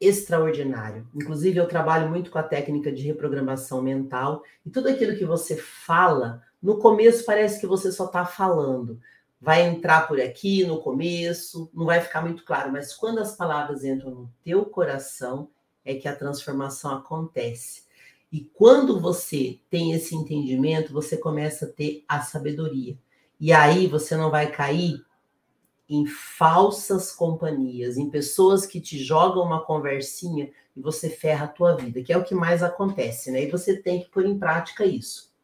extraordinário. 0.00 1.06
Inclusive, 1.14 1.58
eu 1.58 1.68
trabalho 1.68 2.08
muito 2.08 2.30
com 2.30 2.38
a 2.38 2.42
técnica 2.42 2.92
de 2.92 3.02
reprogramação 3.02 3.82
mental 3.82 4.42
e 4.64 4.70
tudo 4.70 4.88
aquilo 4.88 5.16
que 5.16 5.24
você 5.24 5.56
fala, 5.56 6.42
no 6.62 6.78
começo 6.78 7.24
parece 7.24 7.60
que 7.60 7.66
você 7.66 7.90
só 7.90 8.06
está 8.06 8.24
falando, 8.24 9.00
vai 9.40 9.62
entrar 9.62 10.06
por 10.08 10.20
aqui 10.20 10.64
no 10.64 10.80
começo, 10.80 11.70
não 11.72 11.86
vai 11.86 12.00
ficar 12.00 12.22
muito 12.22 12.44
claro, 12.44 12.72
mas 12.72 12.94
quando 12.94 13.18
as 13.18 13.36
palavras 13.36 13.84
entram 13.84 14.10
no 14.10 14.32
teu 14.42 14.64
coração, 14.64 15.48
é 15.84 15.94
que 15.94 16.08
a 16.08 16.16
transformação 16.16 16.92
acontece. 16.96 17.84
E 18.32 18.40
quando 18.54 19.00
você 19.00 19.60
tem 19.70 19.92
esse 19.92 20.14
entendimento, 20.14 20.92
você 20.92 21.16
começa 21.16 21.66
a 21.66 21.68
ter 21.68 22.04
a 22.08 22.20
sabedoria. 22.20 22.98
E 23.38 23.52
aí 23.52 23.86
você 23.86 24.16
não 24.16 24.30
vai 24.30 24.50
cair 24.50 25.05
em 25.88 26.06
falsas 26.06 27.12
companhias, 27.12 27.96
em 27.96 28.10
pessoas 28.10 28.66
que 28.66 28.80
te 28.80 28.98
jogam 28.98 29.42
uma 29.42 29.64
conversinha 29.64 30.50
e 30.76 30.80
você 30.80 31.08
ferra 31.08 31.44
a 31.44 31.48
tua 31.48 31.76
vida, 31.76 32.02
que 32.02 32.12
é 32.12 32.16
o 32.16 32.24
que 32.24 32.34
mais 32.34 32.62
acontece, 32.62 33.30
né? 33.30 33.44
E 33.44 33.50
você 33.50 33.76
tem 33.76 34.00
que 34.00 34.10
pôr 34.10 34.26
em 34.26 34.38
prática 34.38 34.84
isso 34.84 35.34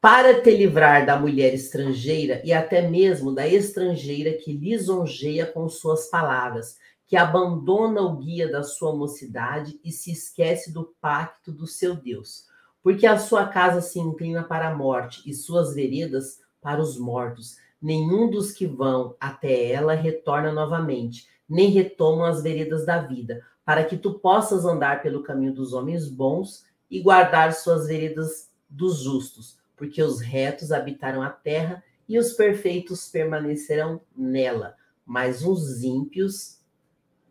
para 0.00 0.40
te 0.40 0.50
livrar 0.56 1.04
da 1.04 1.18
mulher 1.18 1.52
estrangeira 1.52 2.40
e 2.42 2.52
até 2.52 2.88
mesmo 2.88 3.34
da 3.34 3.46
estrangeira 3.46 4.32
que 4.32 4.52
lisonjeia 4.52 5.44
com 5.44 5.68
suas 5.68 6.08
palavras, 6.08 6.78
que 7.06 7.16
abandona 7.16 8.00
o 8.00 8.16
guia 8.16 8.50
da 8.50 8.62
sua 8.62 8.96
mocidade 8.96 9.78
e 9.84 9.92
se 9.92 10.10
esquece 10.10 10.72
do 10.72 10.94
pacto 11.02 11.52
do 11.52 11.66
seu 11.66 11.94
Deus. 11.94 12.46
Porque 12.82 13.06
a 13.06 13.18
sua 13.18 13.46
casa 13.46 13.82
se 13.82 13.98
inclina 13.98 14.42
para 14.42 14.70
a 14.70 14.74
morte 14.74 15.28
e 15.28 15.34
suas 15.34 15.74
veredas 15.74 16.38
para 16.62 16.80
os 16.80 16.98
mortos. 16.98 17.56
Nenhum 17.80 18.30
dos 18.30 18.52
que 18.52 18.66
vão 18.66 19.16
até 19.18 19.70
ela 19.70 19.94
retorna 19.94 20.52
novamente, 20.52 21.28
nem 21.48 21.70
retomam 21.70 22.24
as 22.24 22.42
veredas 22.42 22.84
da 22.84 22.98
vida, 22.98 23.42
para 23.64 23.84
que 23.84 23.96
tu 23.96 24.18
possas 24.18 24.64
andar 24.64 25.02
pelo 25.02 25.22
caminho 25.22 25.54
dos 25.54 25.72
homens 25.72 26.08
bons 26.08 26.64
e 26.90 27.00
guardar 27.00 27.52
suas 27.54 27.86
veredas 27.86 28.50
dos 28.68 29.02
justos 29.02 29.60
porque 29.80 30.02
os 30.02 30.20
retos 30.20 30.72
habitarão 30.72 31.22
a 31.22 31.30
terra 31.30 31.82
e 32.06 32.18
os 32.18 32.34
perfeitos 32.34 33.08
permanecerão 33.08 34.02
nela, 34.14 34.76
mas 35.06 35.42
os 35.42 35.82
ímpios 35.82 36.60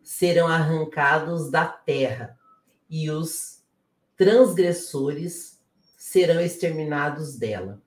serão 0.02 0.48
arrancados 0.48 1.48
da 1.48 1.64
terra 1.64 2.36
e 2.90 3.08
os 3.08 3.62
transgressores 4.16 5.62
serão 5.96 6.40
exterminados 6.40 7.36
dela. 7.36 7.80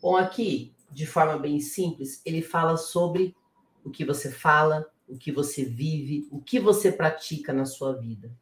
Bom, 0.00 0.16
aqui, 0.16 0.73
de 0.94 1.06
forma 1.06 1.36
bem 1.36 1.58
simples, 1.58 2.22
ele 2.24 2.40
fala 2.40 2.76
sobre 2.76 3.36
o 3.84 3.90
que 3.90 4.04
você 4.04 4.30
fala, 4.30 4.88
o 5.08 5.18
que 5.18 5.32
você 5.32 5.64
vive, 5.64 6.28
o 6.30 6.40
que 6.40 6.60
você 6.60 6.92
pratica 6.92 7.52
na 7.52 7.66
sua 7.66 7.92
vida. 7.92 8.32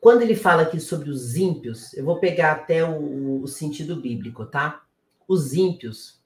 Quando 0.00 0.20
ele 0.20 0.36
fala 0.36 0.62
aqui 0.62 0.78
sobre 0.78 1.08
os 1.08 1.34
ímpios, 1.34 1.94
eu 1.94 2.04
vou 2.04 2.20
pegar 2.20 2.52
até 2.52 2.84
o, 2.84 3.42
o 3.42 3.48
sentido 3.48 3.96
bíblico, 3.96 4.44
tá? 4.44 4.84
Os 5.26 5.54
ímpios 5.54 6.22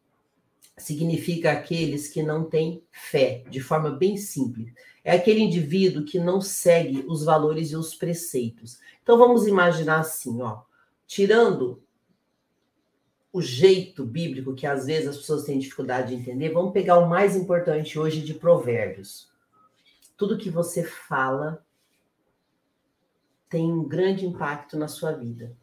significa 0.77 1.53
aqueles 1.53 2.09
que 2.09 2.23
não 2.23 2.45
têm 2.45 2.83
fé, 2.91 3.45
de 3.49 3.61
forma 3.61 3.91
bem 3.91 4.17
simples. 4.17 4.73
É 5.05 5.13
aquele 5.13 5.41
indivíduo 5.41 6.05
que 6.05 6.19
não 6.19 6.41
segue 6.41 7.05
os 7.07 7.25
valores 7.25 7.71
e 7.71 7.77
os 7.77 7.95
preceitos. 7.95 8.81
Então 9.03 9.17
vamos 9.17 9.47
imaginar 9.47 10.01
assim, 10.01 10.43
ó, 10.43 10.63
tirando 11.07 11.81
o 13.33 13.43
jeito 13.43 14.05
bíblico 14.05 14.55
que 14.55 14.67
às 14.67 14.87
vezes 14.87 15.09
as 15.09 15.17
pessoas 15.19 15.45
têm 15.45 15.59
dificuldade 15.59 16.09
de 16.09 16.21
entender, 16.21 16.51
vamos 16.51 16.73
pegar 16.73 16.99
o 16.99 17.09
mais 17.09 17.37
importante 17.37 17.99
hoje 17.99 18.23
de 18.23 18.35
Provérbios. 18.35 19.29
Tudo 20.17 20.39
que 20.39 20.51
você 20.51 20.83
fala 20.83 21.65
tem 23.49 23.71
um 23.71 23.85
grande 23.85 24.27
impacto 24.27 24.77
na 24.77 24.89
sua 24.89 25.13
vida. 25.13 25.57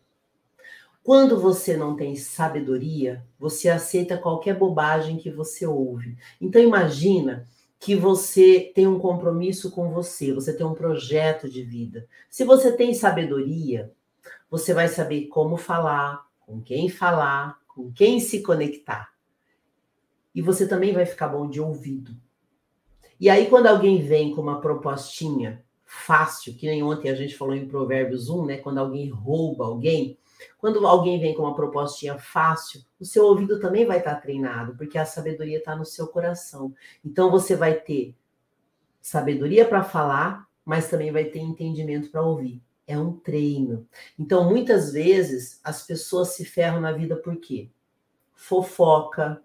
Quando 1.04 1.40
você 1.40 1.78
não 1.78 1.96
tem 1.96 2.16
sabedoria, 2.16 3.24
você 3.38 3.70
aceita 3.70 4.18
qualquer 4.18 4.58
bobagem 4.58 5.18
que 5.18 5.30
você 5.30 5.66
ouve. 5.68 6.18
Então 6.42 6.60
imagina 6.62 7.48
que 7.80 7.96
você 7.96 8.72
tem 8.74 8.88
um 8.88 8.98
compromisso 8.98 9.70
com 9.70 9.92
você, 9.92 10.34
você 10.34 10.52
tem 10.52 10.66
um 10.66 10.74
projeto 10.74 11.48
de 11.48 11.62
vida. 11.62 12.08
Se 12.28 12.44
você 12.44 12.72
tem 12.72 12.94
sabedoria, 12.96 13.92
você 14.50 14.74
vai 14.74 14.88
saber 14.88 15.28
como 15.28 15.58
falar, 15.58 16.25
com 16.46 16.62
quem 16.62 16.90
falar, 16.90 17.60
com 17.68 17.92
quem 17.92 18.20
se 18.20 18.42
conectar. 18.42 19.14
E 20.34 20.42
você 20.42 20.68
também 20.68 20.94
vai 20.94 21.06
ficar 21.06 21.30
bom 21.30 21.50
de 21.50 21.62
ouvido. 21.62 22.16
E 23.20 23.30
aí, 23.30 23.50
quando 23.50 23.68
alguém 23.68 24.02
vem 24.02 24.36
com 24.36 24.42
uma 24.42 24.60
propostinha 24.60 25.64
fácil, 25.86 26.56
que 26.56 26.68
nem 26.68 26.84
ontem 26.84 27.10
a 27.10 27.16
gente 27.16 27.36
falou 27.38 27.56
em 27.56 27.68
Provérbios 27.68 28.30
1, 28.30 28.46
né? 28.46 28.58
Quando 28.58 28.80
alguém 28.80 29.10
rouba 29.10 29.66
alguém, 29.66 30.18
quando 30.58 30.86
alguém 30.86 31.20
vem 31.20 31.34
com 31.34 31.44
uma 31.44 31.56
propostinha 31.56 32.18
fácil, 32.18 32.82
o 33.00 33.06
seu 33.06 33.26
ouvido 33.26 33.60
também 33.60 33.86
vai 33.86 34.00
estar 34.00 34.16
treinado, 34.16 34.76
porque 34.76 34.98
a 34.98 35.06
sabedoria 35.06 35.60
está 35.60 35.76
no 35.76 35.86
seu 35.86 36.08
coração. 36.08 36.74
Então 37.04 37.32
você 37.32 37.56
vai 37.56 37.76
ter 37.76 38.16
sabedoria 39.02 39.66
para 39.66 39.84
falar, 39.84 40.48
mas 40.66 40.90
também 40.90 41.12
vai 41.12 41.26
ter 41.26 41.40
entendimento 41.40 42.10
para 42.10 42.24
ouvir. 42.24 42.62
É 42.88 42.98
um 42.98 43.14
treino. 43.14 43.88
Então, 44.18 44.50
muitas 44.50 44.92
vezes, 44.92 45.60
as 45.64 45.86
pessoas 45.86 46.30
se 46.30 46.46
ferram 46.46 46.80
na 46.80 46.92
vida 46.92 47.16
por 47.16 47.36
quê? 47.38 47.70
Fofoca, 48.36 49.44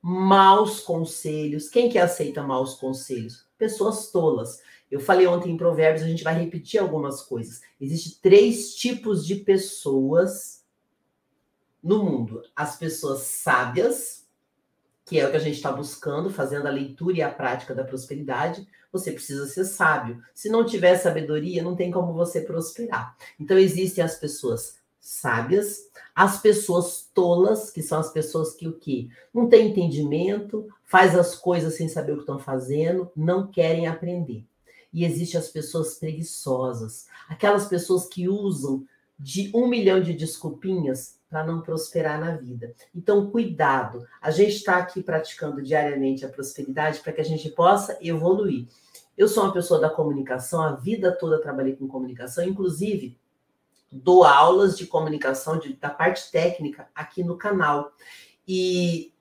maus 0.00 0.80
conselhos. 0.80 1.68
Quem 1.68 1.88
que 1.88 1.98
aceita 1.98 2.42
maus 2.42 2.74
conselhos? 2.74 3.46
Pessoas 3.56 4.10
tolas. 4.10 4.60
Eu 4.90 5.00
falei 5.00 5.26
ontem 5.26 5.52
em 5.52 5.56
Provérbios, 5.56 6.04
a 6.04 6.08
gente 6.08 6.24
vai 6.24 6.34
repetir 6.34 6.78
algumas 6.78 7.22
coisas. 7.22 7.62
Existem 7.80 8.18
três 8.20 8.74
tipos 8.74 9.26
de 9.26 9.36
pessoas 9.36 10.62
no 11.82 12.04
mundo 12.04 12.42
as 12.54 12.76
pessoas 12.76 13.22
sábias, 13.22 14.21
que 15.12 15.20
é 15.20 15.28
o 15.28 15.30
que 15.30 15.36
a 15.36 15.40
gente 15.40 15.56
está 15.56 15.70
buscando, 15.70 16.30
fazendo 16.30 16.66
a 16.66 16.70
leitura 16.70 17.18
e 17.18 17.22
a 17.22 17.28
prática 17.28 17.74
da 17.74 17.84
prosperidade, 17.84 18.66
você 18.90 19.12
precisa 19.12 19.46
ser 19.46 19.66
sábio. 19.66 20.22
Se 20.34 20.48
não 20.48 20.64
tiver 20.64 20.96
sabedoria, 20.96 21.62
não 21.62 21.76
tem 21.76 21.90
como 21.90 22.14
você 22.14 22.40
prosperar. 22.40 23.14
Então, 23.38 23.58
existem 23.58 24.02
as 24.02 24.14
pessoas 24.14 24.78
sábias, 24.98 25.90
as 26.14 26.40
pessoas 26.40 27.10
tolas, 27.12 27.70
que 27.70 27.82
são 27.82 28.00
as 28.00 28.10
pessoas 28.10 28.54
que 28.54 28.66
o 28.66 28.72
quê? 28.72 29.08
Não 29.34 29.50
tem 29.50 29.68
entendimento, 29.68 30.66
faz 30.82 31.14
as 31.14 31.34
coisas 31.34 31.74
sem 31.74 31.88
saber 31.88 32.12
o 32.12 32.16
que 32.16 32.22
estão 32.22 32.38
fazendo, 32.38 33.10
não 33.14 33.46
querem 33.46 33.86
aprender. 33.86 34.46
E 34.90 35.04
existem 35.04 35.38
as 35.38 35.48
pessoas 35.48 35.96
preguiçosas, 35.96 37.06
aquelas 37.28 37.66
pessoas 37.66 38.06
que 38.06 38.30
usam 38.30 38.86
de 39.18 39.50
um 39.54 39.66
milhão 39.66 40.00
de 40.00 40.14
desculpinhas 40.14 41.16
para 41.32 41.46
não 41.46 41.62
prosperar 41.62 42.20
na 42.20 42.36
vida. 42.36 42.74
Então, 42.94 43.30
cuidado. 43.30 44.06
A 44.20 44.30
gente 44.30 44.56
está 44.56 44.76
aqui 44.76 45.02
praticando 45.02 45.62
diariamente 45.62 46.26
a 46.26 46.28
prosperidade 46.28 47.00
para 47.00 47.10
que 47.10 47.22
a 47.22 47.24
gente 47.24 47.48
possa 47.48 47.96
evoluir. 48.02 48.68
Eu 49.16 49.26
sou 49.26 49.42
uma 49.42 49.52
pessoa 49.52 49.80
da 49.80 49.88
comunicação, 49.88 50.60
a 50.60 50.72
vida 50.72 51.10
toda 51.10 51.40
trabalhei 51.40 51.74
com 51.74 51.88
comunicação, 51.88 52.44
inclusive 52.44 53.18
dou 53.90 54.24
aulas 54.24 54.76
de 54.76 54.86
comunicação 54.86 55.58
de, 55.58 55.72
da 55.72 55.88
parte 55.88 56.30
técnica 56.30 56.86
aqui 56.94 57.24
no 57.24 57.38
canal. 57.38 57.92
E 58.46 59.14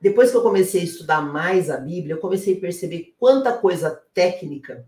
depois 0.00 0.30
que 0.30 0.38
eu 0.38 0.42
comecei 0.42 0.80
a 0.80 0.84
estudar 0.84 1.20
mais 1.20 1.68
a 1.68 1.76
Bíblia, 1.76 2.14
eu 2.14 2.20
comecei 2.20 2.56
a 2.56 2.60
perceber 2.60 3.14
quanta 3.18 3.52
coisa 3.52 3.90
técnica 4.14 4.86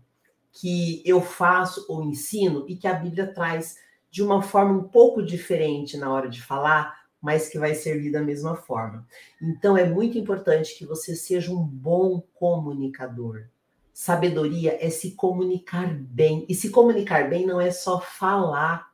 que 0.51 1.03
eu 1.05 1.21
faço 1.21 1.85
ou 1.87 2.03
ensino 2.03 2.65
e 2.67 2.75
que 2.75 2.87
a 2.87 2.93
Bíblia 2.95 3.31
traz 3.31 3.77
de 4.09 4.23
uma 4.23 4.41
forma 4.41 4.73
um 4.73 4.83
pouco 4.83 5.21
diferente 5.21 5.97
na 5.97 6.11
hora 6.11 6.29
de 6.29 6.41
falar, 6.41 6.99
mas 7.21 7.49
que 7.49 7.59
vai 7.59 7.75
servir 7.75 8.11
da 8.11 8.21
mesma 8.21 8.55
forma. 8.55 9.05
Então 9.41 9.77
é 9.77 9.87
muito 9.87 10.17
importante 10.17 10.77
que 10.77 10.85
você 10.85 11.15
seja 11.15 11.51
um 11.51 11.63
bom 11.63 12.21
comunicador. 12.33 13.45
Sabedoria 13.93 14.77
é 14.79 14.89
se 14.89 15.11
comunicar 15.11 15.93
bem. 15.93 16.45
E 16.47 16.55
se 16.55 16.69
comunicar 16.69 17.29
bem 17.29 17.45
não 17.45 17.59
é 17.59 17.69
só 17.69 17.99
falar, 17.99 18.89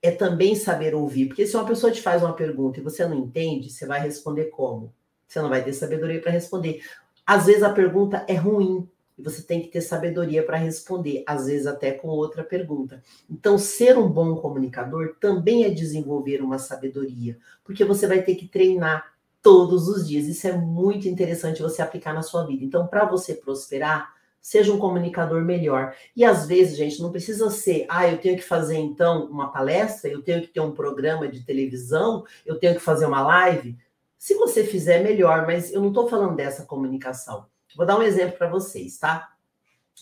é 0.00 0.10
também 0.10 0.54
saber 0.54 0.94
ouvir. 0.94 1.26
Porque 1.26 1.46
se 1.46 1.56
uma 1.56 1.66
pessoa 1.66 1.92
te 1.92 2.00
faz 2.00 2.22
uma 2.22 2.32
pergunta 2.32 2.78
e 2.78 2.82
você 2.82 3.06
não 3.06 3.16
entende, 3.16 3.70
você 3.70 3.86
vai 3.86 4.00
responder 4.00 4.46
como? 4.46 4.94
Você 5.26 5.40
não 5.42 5.48
vai 5.48 5.62
ter 5.62 5.72
sabedoria 5.72 6.20
para 6.20 6.30
responder. 6.30 6.82
Às 7.26 7.46
vezes 7.46 7.62
a 7.62 7.72
pergunta 7.72 8.24
é 8.28 8.34
ruim, 8.34 8.88
e 9.20 9.22
você 9.22 9.42
tem 9.42 9.60
que 9.60 9.68
ter 9.68 9.82
sabedoria 9.82 10.42
para 10.42 10.56
responder, 10.56 11.22
às 11.26 11.46
vezes 11.46 11.66
até 11.66 11.92
com 11.92 12.08
outra 12.08 12.42
pergunta. 12.42 13.02
Então, 13.28 13.58
ser 13.58 13.98
um 13.98 14.08
bom 14.08 14.34
comunicador 14.36 15.14
também 15.20 15.64
é 15.64 15.68
desenvolver 15.68 16.40
uma 16.42 16.58
sabedoria, 16.58 17.38
porque 17.62 17.84
você 17.84 18.06
vai 18.06 18.22
ter 18.22 18.34
que 18.34 18.48
treinar 18.48 19.12
todos 19.42 19.88
os 19.88 20.08
dias. 20.08 20.26
Isso 20.26 20.46
é 20.48 20.52
muito 20.52 21.06
interessante 21.06 21.60
você 21.60 21.82
aplicar 21.82 22.14
na 22.14 22.22
sua 22.22 22.46
vida. 22.46 22.64
Então, 22.64 22.86
para 22.86 23.04
você 23.04 23.34
prosperar, 23.34 24.14
seja 24.40 24.72
um 24.72 24.78
comunicador 24.78 25.44
melhor. 25.44 25.94
E 26.16 26.24
às 26.24 26.46
vezes, 26.46 26.78
gente, 26.78 27.02
não 27.02 27.12
precisa 27.12 27.50
ser, 27.50 27.84
ah, 27.90 28.08
eu 28.08 28.16
tenho 28.16 28.36
que 28.36 28.42
fazer 28.42 28.78
então 28.78 29.26
uma 29.26 29.52
palestra, 29.52 30.10
eu 30.10 30.22
tenho 30.22 30.40
que 30.40 30.48
ter 30.48 30.60
um 30.60 30.72
programa 30.72 31.28
de 31.28 31.44
televisão, 31.44 32.24
eu 32.46 32.58
tenho 32.58 32.74
que 32.74 32.80
fazer 32.80 33.04
uma 33.04 33.20
live. 33.20 33.76
Se 34.18 34.34
você 34.34 34.64
fizer, 34.64 35.02
melhor, 35.02 35.46
mas 35.46 35.70
eu 35.70 35.80
não 35.82 35.88
estou 35.88 36.08
falando 36.08 36.36
dessa 36.36 36.64
comunicação. 36.64 37.46
Vou 37.76 37.86
dar 37.86 37.98
um 37.98 38.02
exemplo 38.02 38.36
para 38.36 38.48
vocês, 38.48 38.98
tá? 38.98 39.32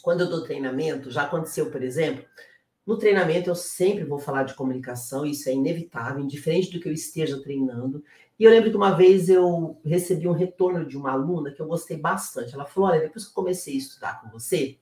Quando 0.02 0.20
eu 0.20 0.30
dou 0.30 0.44
treinamento, 0.44 1.10
já 1.10 1.22
aconteceu, 1.22 1.70
por 1.70 1.82
exemplo, 1.82 2.24
no 2.88 2.96
treinamento 2.96 3.50
eu 3.50 3.54
sempre 3.54 4.04
vou 4.04 4.18
falar 4.18 4.44
de 4.44 4.54
comunicação, 4.54 5.26
isso 5.26 5.48
é 5.48 5.52
inevitável, 5.52 6.22
indiferente 6.22 6.70
do 6.72 6.80
que 6.80 6.88
eu 6.88 6.92
esteja 6.92 7.42
treinando. 7.42 8.02
E 8.38 8.44
eu 8.44 8.50
lembro 8.50 8.70
que 8.70 8.76
uma 8.76 8.92
vez 8.92 9.28
eu 9.28 9.78
recebi 9.84 10.26
um 10.26 10.32
retorno 10.32 10.86
de 10.86 10.96
uma 10.96 11.12
aluna 11.12 11.50
que 11.50 11.60
eu 11.60 11.66
gostei 11.66 11.98
bastante. 11.98 12.54
Ela 12.54 12.64
falou: 12.64 12.88
Olha, 12.88 13.00
depois 13.00 13.24
que 13.24 13.30
eu 13.30 13.34
comecei 13.34 13.74
a 13.74 13.78
estudar 13.78 14.20
com 14.22 14.30
você, 14.30 14.78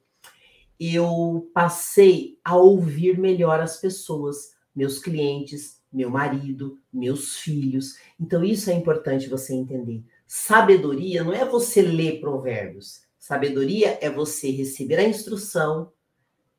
eu 0.79 1.51
passei 1.53 2.39
a 2.45 2.55
ouvir 2.57 3.19
melhor 3.19 3.59
as 3.59 3.79
pessoas, 3.79 4.55
meus 4.73 5.01
clientes, 5.01 5.83
meu 5.93 6.11
marido, 6.11 6.79
meus 6.93 7.37
filhos. 7.37 7.99
Então, 8.21 8.45
isso 8.45 8.71
é 8.71 8.75
importante 8.75 9.29
você 9.29 9.55
entender. 9.55 10.05
Sabedoria 10.27 11.23
não 11.23 11.33
é 11.33 11.45
você 11.45 11.81
ler 11.81 12.21
provérbios. 12.21 13.03
Sabedoria 13.19 13.99
é 14.01 14.11
você 14.11 14.51
receber 14.51 14.97
a 14.97 15.05
instrução, 15.05 15.93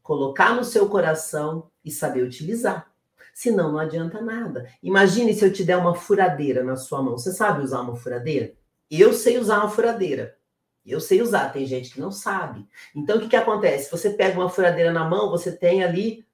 colocar 0.01 0.55
no 0.55 0.63
seu 0.63 0.87
coração 0.87 1.69
e 1.83 1.91
saber 1.91 2.23
utilizar. 2.23 2.91
Senão 3.33 3.71
não 3.71 3.79
adianta 3.79 4.21
nada. 4.21 4.67
Imagine 4.81 5.33
se 5.33 5.45
eu 5.45 5.53
te 5.53 5.63
der 5.63 5.77
uma 5.77 5.93
furadeira 5.93 6.63
na 6.63 6.75
sua 6.75 7.01
mão. 7.01 7.17
Você 7.17 7.31
sabe 7.31 7.63
usar 7.63 7.81
uma 7.81 7.95
furadeira? 7.95 8.53
Eu 8.89 9.13
sei 9.13 9.37
usar 9.37 9.59
uma 9.59 9.69
furadeira. 9.69 10.37
Eu 10.85 11.01
sei 11.01 11.21
usar, 11.21 11.49
tem 11.51 11.65
gente 11.65 11.91
que 11.93 11.99
não 11.99 12.11
sabe. 12.11 12.65
Então 12.95 13.17
o 13.17 13.19
que, 13.19 13.27
que 13.27 13.35
acontece? 13.35 13.91
Você 13.91 14.11
pega 14.11 14.39
uma 14.39 14.49
furadeira 14.49 14.91
na 14.91 15.03
mão, 15.03 15.29
você 15.29 15.51
tem 15.51 15.83
ali 15.83 16.25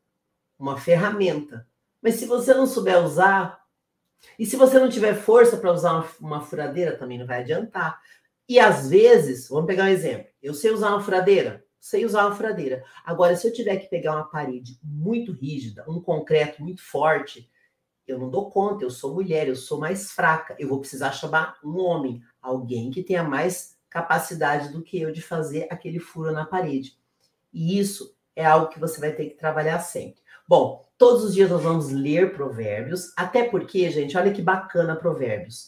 uma 0.58 0.78
ferramenta. 0.78 1.68
Mas 2.02 2.16
se 2.16 2.26
você 2.26 2.54
não 2.54 2.68
souber 2.68 3.04
usar, 3.04 3.63
e 4.38 4.46
se 4.46 4.56
você 4.56 4.80
não 4.80 4.90
tiver 4.90 5.16
força 5.16 5.58
para 5.58 5.72
usar 5.72 6.08
uma, 6.20 6.42
furadeira, 6.42 6.98
também 6.98 7.18
não 7.18 7.26
vai 7.26 7.42
adiantar. 7.42 8.02
E 8.48 8.60
às 8.60 8.90
vezes, 8.90 9.48
vamos 9.50 9.68
pegar 9.68 9.86
um 9.86 9.90
exemplo. 9.90 10.28
Eu 10.42 10.54
sei 10.54 10.72
usar 10.72 10.90
uma 10.90 11.02
furadeira, 11.02 11.64
sei 11.80 12.06
usar 12.06 12.26
uma 12.26 12.36
furadeira. 12.36 12.84
Agora, 13.06 13.36
se 13.36 13.48
eu 13.48 13.54
tiver 13.54 13.78
que 13.78 13.90
pegar 13.90 14.16
uma 14.16 14.30
parede 14.30 14.78
muito 14.84 15.32
rígida, 15.32 15.86
um 15.88 16.02
concreto 16.02 16.62
muito 16.62 16.82
forte, 16.82 17.50
eu 18.06 18.20
não 18.20 18.30
dou 18.30 18.50
conta, 18.50 18.84
eu 18.84 18.90
sou 18.90 19.14
mulher, 19.14 19.48
eu 19.48 19.56
sou 19.56 19.80
mais 19.80 20.12
fraca. 20.12 20.56
Eu 20.60 20.68
vou 20.68 20.80
precisar 20.80 21.12
chamar 21.12 21.58
um 21.64 21.78
homem, 21.78 22.22
alguém 22.42 22.92
que 22.92 23.04
tenha 23.04 23.24
mais 23.24 23.78
capacidade 23.90 24.70
do 24.70 24.82
que 24.82 25.00
eu 25.00 25.12
de 25.12 25.22
fazer 25.22 25.68
aquele 25.70 26.00
furo 26.00 26.32
na 26.32 26.46
parede. 26.46 26.98
E 27.54 27.80
isso 27.80 28.18
é 28.36 28.44
algo 28.44 28.70
que 28.70 28.80
você 28.80 29.00
vai 29.00 29.14
ter 29.14 29.30
que 29.30 29.36
trabalhar 29.36 29.80
sempre. 29.80 30.22
Bom, 30.48 30.86
todos 31.04 31.26
os 31.26 31.34
dias 31.34 31.50
nós 31.50 31.62
vamos 31.62 31.92
ler 31.92 32.32
provérbios, 32.32 33.12
até 33.18 33.44
porque, 33.44 33.92
gente, 33.92 34.18
olha 34.18 34.32
que 34.32 34.42
bacana 34.42 34.96
provérbios. 34.96 35.68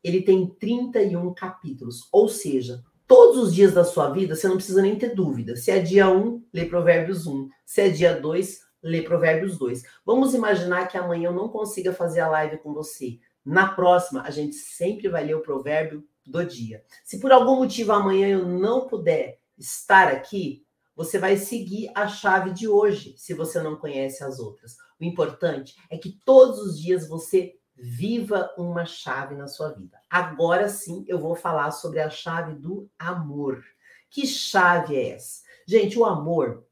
Ele 0.00 0.22
tem 0.22 0.46
31 0.60 1.34
capítulos, 1.34 2.08
ou 2.12 2.28
seja, 2.28 2.84
todos 3.04 3.36
os 3.36 3.52
dias 3.52 3.74
da 3.74 3.82
sua 3.82 4.10
vida 4.10 4.36
você 4.36 4.46
não 4.46 4.54
precisa 4.54 4.80
nem 4.80 4.94
ter 4.94 5.12
dúvida. 5.12 5.56
Se 5.56 5.72
é 5.72 5.80
dia 5.80 6.08
1, 6.08 6.40
lê 6.54 6.66
provérbios 6.66 7.26
1. 7.26 7.48
Se 7.64 7.80
é 7.80 7.88
dia 7.88 8.14
2, 8.14 8.60
lê 8.80 9.02
provérbios 9.02 9.58
2. 9.58 9.82
Vamos 10.04 10.34
imaginar 10.34 10.86
que 10.86 10.96
amanhã 10.96 11.30
eu 11.30 11.34
não 11.34 11.48
consiga 11.48 11.92
fazer 11.92 12.20
a 12.20 12.28
live 12.28 12.58
com 12.58 12.72
você. 12.72 13.18
Na 13.44 13.66
próxima, 13.66 14.22
a 14.22 14.30
gente 14.30 14.54
sempre 14.54 15.08
vai 15.08 15.24
ler 15.24 15.34
o 15.34 15.42
provérbio 15.42 16.04
do 16.24 16.44
dia. 16.44 16.84
Se 17.04 17.18
por 17.18 17.32
algum 17.32 17.56
motivo 17.56 17.90
amanhã 17.90 18.28
eu 18.28 18.46
não 18.46 18.86
puder 18.86 19.40
estar 19.58 20.06
aqui, 20.06 20.64
você 20.96 21.18
vai 21.18 21.36
seguir 21.36 21.90
a 21.94 22.08
chave 22.08 22.52
de 22.52 22.66
hoje, 22.66 23.14
se 23.18 23.34
você 23.34 23.62
não 23.62 23.76
conhece 23.76 24.24
as 24.24 24.38
outras. 24.38 24.76
O 24.98 25.04
importante 25.04 25.76
é 25.90 25.98
que 25.98 26.18
todos 26.24 26.58
os 26.58 26.80
dias 26.80 27.06
você 27.06 27.54
viva 27.76 28.50
uma 28.56 28.86
chave 28.86 29.34
na 29.34 29.46
sua 29.46 29.72
vida. 29.72 30.00
Agora 30.08 30.70
sim, 30.70 31.04
eu 31.06 31.18
vou 31.18 31.36
falar 31.36 31.70
sobre 31.70 32.00
a 32.00 32.08
chave 32.08 32.54
do 32.54 32.88
amor. 32.98 33.62
Que 34.08 34.26
chave 34.26 34.96
é 34.96 35.10
essa? 35.10 35.42
Gente, 35.66 35.98
o 35.98 36.06
amor, 36.06 36.66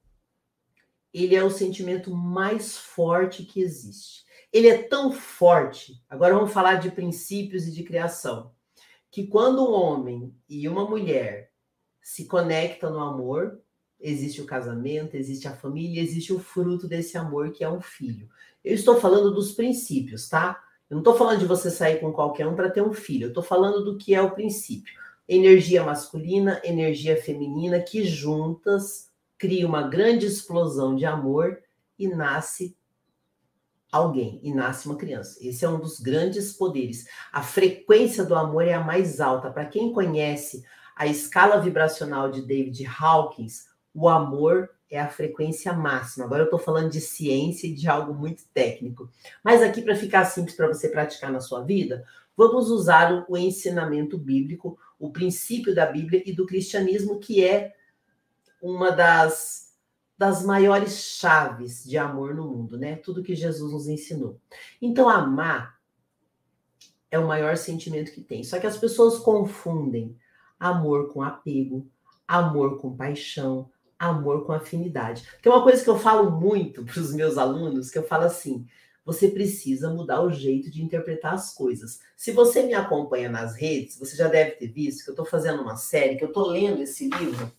ele 1.12 1.36
é 1.36 1.44
o 1.44 1.50
sentimento 1.50 2.10
mais 2.10 2.78
forte 2.78 3.44
que 3.44 3.60
existe. 3.60 4.24
Ele 4.50 4.68
é 4.68 4.82
tão 4.84 5.12
forte. 5.12 6.02
Agora 6.08 6.34
vamos 6.34 6.52
falar 6.52 6.76
de 6.76 6.90
princípios 6.90 7.66
e 7.66 7.72
de 7.72 7.82
criação. 7.82 8.54
Que 9.10 9.26
quando 9.26 9.62
um 9.62 9.72
homem 9.72 10.34
e 10.48 10.66
uma 10.68 10.88
mulher 10.88 11.52
se 12.00 12.26
conectam 12.26 12.92
no 12.92 13.00
amor, 13.00 13.60
existe 14.04 14.42
o 14.42 14.44
casamento, 14.44 15.16
existe 15.16 15.48
a 15.48 15.56
família, 15.56 16.02
existe 16.02 16.30
o 16.30 16.38
fruto 16.38 16.86
desse 16.86 17.16
amor 17.16 17.50
que 17.52 17.64
é 17.64 17.70
um 17.70 17.80
filho. 17.80 18.28
Eu 18.62 18.74
estou 18.74 19.00
falando 19.00 19.32
dos 19.32 19.52
princípios, 19.52 20.28
tá? 20.28 20.62
Eu 20.90 20.96
não 20.96 21.00
estou 21.00 21.16
falando 21.16 21.38
de 21.38 21.46
você 21.46 21.70
sair 21.70 22.00
com 22.00 22.12
qualquer 22.12 22.46
um 22.46 22.54
para 22.54 22.70
ter 22.70 22.82
um 22.82 22.92
filho. 22.92 23.24
Eu 23.24 23.28
estou 23.28 23.42
falando 23.42 23.82
do 23.82 23.96
que 23.96 24.14
é 24.14 24.20
o 24.20 24.32
princípio. 24.32 24.92
Energia 25.26 25.82
masculina, 25.82 26.60
energia 26.62 27.16
feminina, 27.16 27.80
que 27.80 28.04
juntas 28.04 29.10
cria 29.38 29.66
uma 29.66 29.88
grande 29.88 30.26
explosão 30.26 30.94
de 30.94 31.06
amor 31.06 31.58
e 31.98 32.06
nasce 32.06 32.76
alguém, 33.90 34.38
e 34.42 34.52
nasce 34.52 34.86
uma 34.86 34.96
criança. 34.96 35.38
Esse 35.40 35.64
é 35.64 35.68
um 35.68 35.80
dos 35.80 35.98
grandes 35.98 36.52
poderes. 36.52 37.06
A 37.32 37.42
frequência 37.42 38.22
do 38.22 38.34
amor 38.34 38.66
é 38.66 38.74
a 38.74 38.84
mais 38.84 39.18
alta. 39.18 39.50
Para 39.50 39.64
quem 39.64 39.92
conhece 39.94 40.62
a 40.94 41.06
escala 41.06 41.58
vibracional 41.58 42.30
de 42.30 42.42
David 42.42 42.86
Hawkins, 42.86 43.73
o 43.94 44.08
amor 44.08 44.70
é 44.90 45.00
a 45.00 45.08
frequência 45.08 45.72
máxima. 45.72 46.24
Agora 46.24 46.42
eu 46.42 46.46
estou 46.46 46.58
falando 46.58 46.90
de 46.90 47.00
ciência 47.00 47.66
e 47.66 47.74
de 47.74 47.88
algo 47.88 48.12
muito 48.12 48.44
técnico. 48.52 49.08
Mas 49.42 49.62
aqui, 49.62 49.80
para 49.80 49.96
ficar 49.96 50.24
simples 50.24 50.56
para 50.56 50.68
você 50.68 50.88
praticar 50.88 51.32
na 51.32 51.40
sua 51.40 51.62
vida, 51.62 52.04
vamos 52.36 52.70
usar 52.70 53.24
o 53.28 53.36
ensinamento 53.36 54.18
bíblico, 54.18 54.78
o 54.98 55.10
princípio 55.10 55.74
da 55.74 55.86
Bíblia 55.86 56.22
e 56.26 56.32
do 56.32 56.46
cristianismo, 56.46 57.18
que 57.18 57.44
é 57.44 57.72
uma 58.60 58.90
das, 58.90 59.76
das 60.18 60.44
maiores 60.44 60.98
chaves 60.98 61.84
de 61.84 61.96
amor 61.96 62.34
no 62.34 62.48
mundo, 62.48 62.76
né? 62.76 62.96
Tudo 62.96 63.22
que 63.22 63.34
Jesus 63.34 63.72
nos 63.72 63.88
ensinou. 63.88 64.40
Então, 64.82 65.08
amar 65.08 65.78
é 67.10 67.18
o 67.18 67.28
maior 67.28 67.56
sentimento 67.56 68.12
que 68.12 68.20
tem. 68.20 68.42
Só 68.42 68.58
que 68.58 68.66
as 68.66 68.76
pessoas 68.76 69.18
confundem 69.18 70.16
amor 70.58 71.12
com 71.12 71.22
apego, 71.22 71.88
amor 72.26 72.80
com 72.80 72.96
paixão, 72.96 73.70
amor 73.98 74.44
com 74.44 74.52
afinidade. 74.52 75.26
Tem 75.42 75.52
uma 75.52 75.62
coisa 75.62 75.82
que 75.82 75.90
eu 75.90 75.98
falo 75.98 76.30
muito 76.30 76.84
para 76.86 77.00
os 77.00 77.12
meus 77.14 77.38
alunos, 77.38 77.90
que 77.90 77.98
eu 77.98 78.06
falo 78.06 78.24
assim: 78.24 78.66
você 79.04 79.28
precisa 79.28 79.90
mudar 79.90 80.22
o 80.22 80.32
jeito 80.32 80.70
de 80.70 80.82
interpretar 80.82 81.34
as 81.34 81.54
coisas. 81.54 82.00
Se 82.16 82.32
você 82.32 82.62
me 82.62 82.74
acompanha 82.74 83.28
nas 83.28 83.54
redes, 83.56 83.98
você 83.98 84.16
já 84.16 84.28
deve 84.28 84.52
ter 84.52 84.68
visto 84.68 85.04
que 85.04 85.10
eu 85.10 85.14
estou 85.14 85.26
fazendo 85.26 85.62
uma 85.62 85.76
série, 85.76 86.16
que 86.16 86.24
eu 86.24 86.28
estou 86.28 86.48
lendo 86.48 86.82
esse 86.82 87.08
livro 87.08 87.52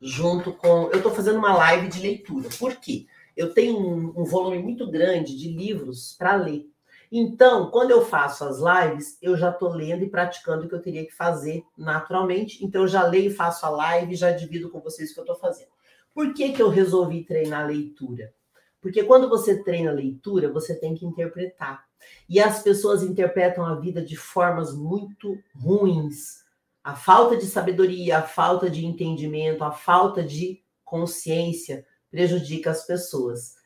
junto 0.00 0.52
com. 0.52 0.88
Eu 0.90 0.96
estou 0.96 1.14
fazendo 1.14 1.38
uma 1.38 1.54
live 1.54 1.88
de 1.88 2.00
leitura. 2.00 2.48
Por 2.58 2.76
quê? 2.76 3.06
Eu 3.36 3.52
tenho 3.52 3.78
um, 3.78 4.20
um 4.20 4.24
volume 4.24 4.58
muito 4.58 4.90
grande 4.90 5.36
de 5.36 5.48
livros 5.48 6.14
para 6.18 6.36
ler. 6.36 6.68
Então, 7.10 7.70
quando 7.70 7.90
eu 7.90 8.04
faço 8.04 8.44
as 8.44 8.58
lives, 8.58 9.16
eu 9.22 9.36
já 9.36 9.50
estou 9.50 9.70
lendo 9.70 10.04
e 10.04 10.10
praticando 10.10 10.66
o 10.66 10.68
que 10.68 10.74
eu 10.74 10.82
teria 10.82 11.06
que 11.06 11.14
fazer 11.14 11.62
naturalmente. 11.76 12.64
Então, 12.64 12.82
eu 12.82 12.88
já 12.88 13.06
leio, 13.06 13.34
faço 13.34 13.64
a 13.64 13.70
live 13.70 14.12
e 14.12 14.16
já 14.16 14.30
divido 14.30 14.70
com 14.70 14.80
vocês 14.80 15.10
o 15.10 15.14
que 15.14 15.20
eu 15.20 15.24
estou 15.24 15.36
fazendo. 15.36 15.70
Por 16.14 16.34
que, 16.34 16.52
que 16.52 16.60
eu 16.60 16.68
resolvi 16.68 17.24
treinar 17.24 17.64
a 17.64 17.66
leitura? 17.66 18.32
Porque 18.80 19.02
quando 19.04 19.28
você 19.28 19.62
treina 19.62 19.90
a 19.90 19.94
leitura, 19.94 20.52
você 20.52 20.74
tem 20.74 20.94
que 20.94 21.06
interpretar. 21.06 21.84
E 22.28 22.40
as 22.40 22.62
pessoas 22.62 23.02
interpretam 23.02 23.64
a 23.64 23.74
vida 23.74 24.02
de 24.02 24.16
formas 24.16 24.74
muito 24.74 25.36
ruins. 25.54 26.44
A 26.82 26.94
falta 26.94 27.36
de 27.36 27.46
sabedoria, 27.46 28.18
a 28.18 28.22
falta 28.22 28.70
de 28.70 28.84
entendimento, 28.84 29.64
a 29.64 29.72
falta 29.72 30.22
de 30.22 30.62
consciência 30.84 31.86
prejudica 32.10 32.70
as 32.70 32.86
pessoas. 32.86 33.57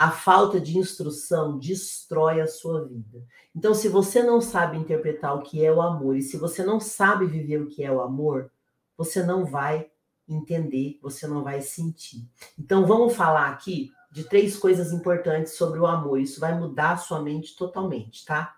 A 0.00 0.10
falta 0.10 0.58
de 0.58 0.78
instrução 0.78 1.58
destrói 1.58 2.40
a 2.40 2.46
sua 2.46 2.88
vida. 2.88 3.22
Então, 3.54 3.74
se 3.74 3.86
você 3.86 4.22
não 4.22 4.40
sabe 4.40 4.78
interpretar 4.78 5.36
o 5.36 5.42
que 5.42 5.62
é 5.62 5.70
o 5.70 5.82
amor 5.82 6.16
e 6.16 6.22
se 6.22 6.38
você 6.38 6.64
não 6.64 6.80
sabe 6.80 7.26
viver 7.26 7.60
o 7.60 7.66
que 7.66 7.84
é 7.84 7.92
o 7.92 8.00
amor, 8.00 8.50
você 8.96 9.22
não 9.22 9.44
vai 9.44 9.90
entender, 10.26 10.98
você 11.02 11.26
não 11.26 11.44
vai 11.44 11.60
sentir. 11.60 12.26
Então, 12.58 12.86
vamos 12.86 13.14
falar 13.14 13.50
aqui 13.50 13.92
de 14.10 14.24
três 14.24 14.56
coisas 14.56 14.90
importantes 14.90 15.52
sobre 15.52 15.78
o 15.78 15.86
amor. 15.86 16.18
Isso 16.18 16.40
vai 16.40 16.58
mudar 16.58 16.92
a 16.92 16.96
sua 16.96 17.20
mente 17.20 17.54
totalmente, 17.54 18.24
tá? 18.24 18.56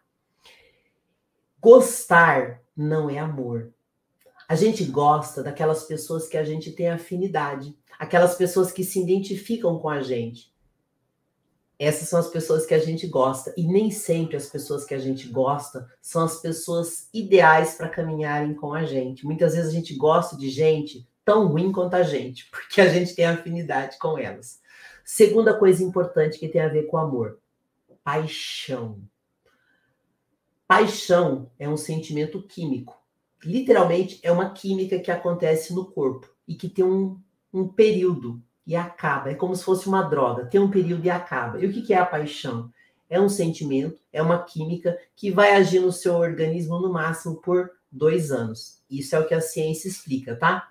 Gostar 1.59 2.63
não 2.77 3.11
é 3.11 3.19
amor. 3.19 3.75
A 4.49 4.55
gente 4.55 4.85
gosta 4.85 5.43
daquelas 5.43 5.83
pessoas 5.83 6.29
que 6.29 6.37
a 6.37 6.45
gente 6.45 6.71
tem 6.71 6.89
afinidade, 6.89 7.77
aquelas 7.99 8.37
pessoas 8.37 8.71
que 8.71 8.85
se 8.85 9.03
identificam 9.03 9.77
com 9.81 9.89
a 9.89 10.01
gente. 10.03 10.52
Essas 11.85 12.09
são 12.09 12.21
as 12.21 12.29
pessoas 12.29 12.65
que 12.65 12.75
a 12.75 12.79
gente 12.79 13.09
gosta. 13.09 13.53
E 13.57 13.67
nem 13.67 13.91
sempre 13.91 14.37
as 14.37 14.47
pessoas 14.47 14.85
que 14.85 14.95
a 14.95 15.01
gente 15.01 15.27
gosta 15.27 15.91
são 16.01 16.23
as 16.23 16.41
pessoas 16.41 17.09
ideais 17.13 17.75
para 17.75 17.89
caminharem 17.89 18.55
com 18.55 18.73
a 18.73 18.85
gente. 18.85 19.27
Muitas 19.27 19.57
vezes 19.57 19.69
a 19.69 19.75
gente 19.75 19.93
gosta 19.97 20.37
de 20.37 20.49
gente 20.49 21.05
tão 21.25 21.49
ruim 21.49 21.73
quanto 21.73 21.95
a 21.95 22.05
gente, 22.05 22.49
porque 22.53 22.81
a 22.81 22.89
gente 22.89 23.17
tem 23.17 23.25
afinidade 23.25 23.99
com 23.99 24.17
elas. 24.17 24.61
Segunda 25.05 25.59
coisa 25.59 25.83
importante 25.83 26.39
que 26.39 26.47
tem 26.47 26.61
a 26.61 26.69
ver 26.69 26.85
com 26.85 26.99
amor: 26.99 27.41
paixão. 28.05 29.03
Paixão 30.69 31.51
é 31.59 31.69
um 31.69 31.77
sentimento 31.77 32.41
químico. 32.47 32.97
Literalmente, 33.43 34.21
é 34.23 34.31
uma 34.31 34.51
química 34.51 35.01
que 35.01 35.11
acontece 35.11 35.75
no 35.75 35.87
corpo 35.87 36.33
e 36.47 36.55
que 36.55 36.69
tem 36.69 36.85
um, 36.85 37.21
um 37.53 37.67
período 37.67 38.41
e 38.67 38.77
acaba. 38.77 39.31
É 39.31 39.35
como 39.35 39.55
se 39.55 39.65
fosse 39.65 39.87
uma 39.89 40.03
droga, 40.03 40.47
tem 40.47 40.61
um 40.61 40.71
período 40.71 41.05
e 41.05 41.11
acaba. 41.11 41.61
E 41.61 41.67
o 41.67 41.73
que 41.73 41.93
é 41.93 41.99
a 41.99 42.07
paixão? 42.07 42.71
É 43.09 43.21
um 43.21 43.29
sentimento, 43.29 44.01
é 44.13 44.23
uma 44.23 44.43
química 44.43 44.97
que 45.15 45.31
vai 45.31 45.55
agir 45.55 45.81
no 45.81 45.93
seu 45.93 46.15
organismo 46.15 46.81
no 46.81 46.93
máximo 46.93 47.37
por 47.37 47.71
dois 47.91 48.31
anos. 48.33 48.81
Isso 48.91 49.15
é 49.15 49.19
o 49.19 49.27
que 49.27 49.35
a 49.35 49.41
ciência 49.41 49.89
explica, 49.89 50.35
tá? 50.35 50.69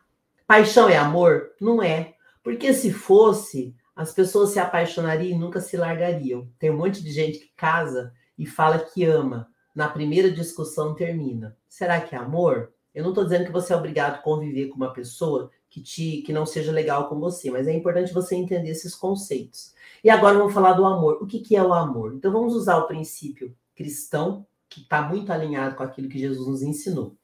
Paixão 0.48 0.90
é 0.90 0.98
amor? 0.98 1.52
Não 1.62 1.82
é. 1.82 2.16
Porque 2.44 2.74
se 2.74 2.92
fosse, 2.92 3.76
as 3.96 4.12
pessoas 4.12 4.50
se 4.50 4.60
apaixonariam 4.60 5.38
e 5.38 5.40
nunca 5.40 5.62
se 5.62 5.78
largariam. 5.78 6.50
Tem 6.58 6.72
um 6.72 6.78
monte 6.78 7.04
de 7.04 7.12
gente 7.12 7.40
que 7.40 7.52
casa 7.56 8.12
e 8.38 8.46
fala 8.46 8.80
que 8.80 9.04
ama. 9.04 9.48
Na 9.76 9.88
primeira 9.88 10.32
discussão 10.32 10.96
termina. 10.96 11.56
Será 11.70 12.02
que 12.02 12.16
é 12.16 12.18
amor? 12.18 12.74
Eu 12.94 13.04
não 13.04 13.12
estou 13.12 13.24
dizendo 13.24 13.46
que 13.46 13.52
você 13.52 13.72
é 13.72 13.76
obrigado 13.76 14.16
a 14.16 14.18
conviver 14.18 14.68
com 14.68 14.76
uma 14.76 14.92
pessoa 14.92 15.52
que, 15.72 15.82
te, 15.82 16.22
que 16.24 16.34
não 16.34 16.46
seja 16.46 16.70
legal 16.70 17.08
com 17.08 17.18
você, 17.18 17.50
mas 17.50 17.66
é 17.66 17.74
importante 17.74 18.14
você 18.14 18.36
entender 18.36 18.70
esses 18.70 18.94
conceitos. 18.94 19.74
E 20.04 20.10
agora 20.10 20.38
vamos 20.38 20.54
falar 20.54 20.74
do 20.74 20.86
amor. 20.86 21.20
O 21.22 21.26
que, 21.26 21.40
que 21.40 21.56
é 21.56 21.64
o 21.64 21.74
amor? 21.74 22.14
Então 22.14 22.32
vamos 22.32 22.54
usar 22.54 22.78
o 22.78 22.88
princípio 22.88 23.56
cristão, 23.74 24.46
que 24.70 24.82
está 24.82 25.02
muito 25.02 25.32
alinhado 25.32 25.76
com 25.76 25.82
aquilo 25.82 26.10
que 26.10 26.20
Jesus 26.20 26.46
nos 26.46 26.62
ensinou. 26.62 27.16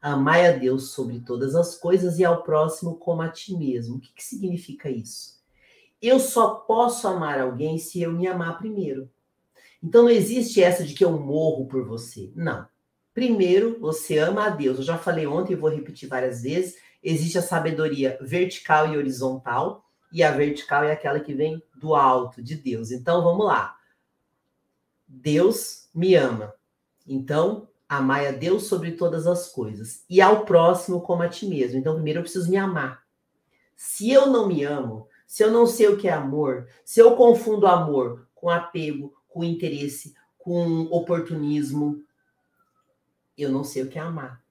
Amai 0.00 0.46
a 0.46 0.52
Deus 0.52 0.92
sobre 0.92 1.18
todas 1.18 1.56
as 1.56 1.76
coisas 1.76 2.20
e 2.20 2.24
ao 2.24 2.44
próximo 2.44 2.94
como 2.94 3.20
a 3.20 3.28
ti 3.28 3.56
mesmo. 3.56 3.96
O 3.96 4.00
que, 4.00 4.12
que 4.14 4.24
significa 4.24 4.88
isso? 4.88 5.36
Eu 6.00 6.20
só 6.20 6.54
posso 6.54 7.08
amar 7.08 7.40
alguém 7.40 7.78
se 7.78 8.00
eu 8.00 8.12
me 8.12 8.28
amar 8.28 8.58
primeiro. 8.58 9.10
Então 9.82 10.04
não 10.04 10.10
existe 10.10 10.62
essa 10.62 10.84
de 10.84 10.94
que 10.94 11.04
eu 11.04 11.18
morro 11.18 11.66
por 11.66 11.84
você. 11.84 12.30
Não. 12.36 12.64
Primeiro, 13.12 13.76
você 13.80 14.18
ama 14.18 14.46
a 14.46 14.50
Deus. 14.50 14.78
Eu 14.78 14.84
já 14.84 14.96
falei 14.96 15.26
ontem 15.26 15.54
e 15.54 15.56
vou 15.56 15.68
repetir 15.68 16.08
várias 16.08 16.42
vezes 16.42 16.76
existe 17.02 17.38
a 17.38 17.42
sabedoria 17.42 18.18
vertical 18.20 18.92
e 18.92 18.96
horizontal, 18.96 19.84
e 20.12 20.22
a 20.22 20.30
vertical 20.30 20.84
é 20.84 20.92
aquela 20.92 21.20
que 21.20 21.34
vem 21.34 21.62
do 21.74 21.94
alto, 21.94 22.42
de 22.42 22.54
Deus. 22.54 22.90
Então 22.90 23.22
vamos 23.22 23.46
lá. 23.46 23.76
Deus 25.06 25.88
me 25.94 26.14
ama. 26.14 26.54
Então, 27.06 27.68
amai 27.88 28.26
a 28.26 28.32
Deus 28.32 28.64
sobre 28.64 28.92
todas 28.92 29.26
as 29.26 29.48
coisas 29.48 30.04
e 30.08 30.20
ao 30.20 30.44
próximo 30.44 31.00
como 31.00 31.22
a 31.22 31.28
ti 31.28 31.46
mesmo. 31.46 31.78
Então, 31.78 31.94
primeiro 31.94 32.18
eu 32.18 32.22
preciso 32.22 32.50
me 32.50 32.56
amar. 32.56 33.02
Se 33.74 34.10
eu 34.10 34.26
não 34.26 34.46
me 34.46 34.64
amo, 34.64 35.08
se 35.26 35.42
eu 35.42 35.50
não 35.50 35.66
sei 35.66 35.88
o 35.88 35.96
que 35.96 36.08
é 36.08 36.12
amor, 36.12 36.68
se 36.84 37.00
eu 37.00 37.16
confundo 37.16 37.66
amor 37.66 38.28
com 38.34 38.50
apego, 38.50 39.14
com 39.28 39.44
interesse, 39.44 40.14
com 40.36 40.82
oportunismo, 40.90 42.02
eu 43.36 43.50
não 43.50 43.62
sei 43.62 43.82
o 43.82 43.88
que 43.88 43.98
é 43.98 44.02
amar. 44.02 44.42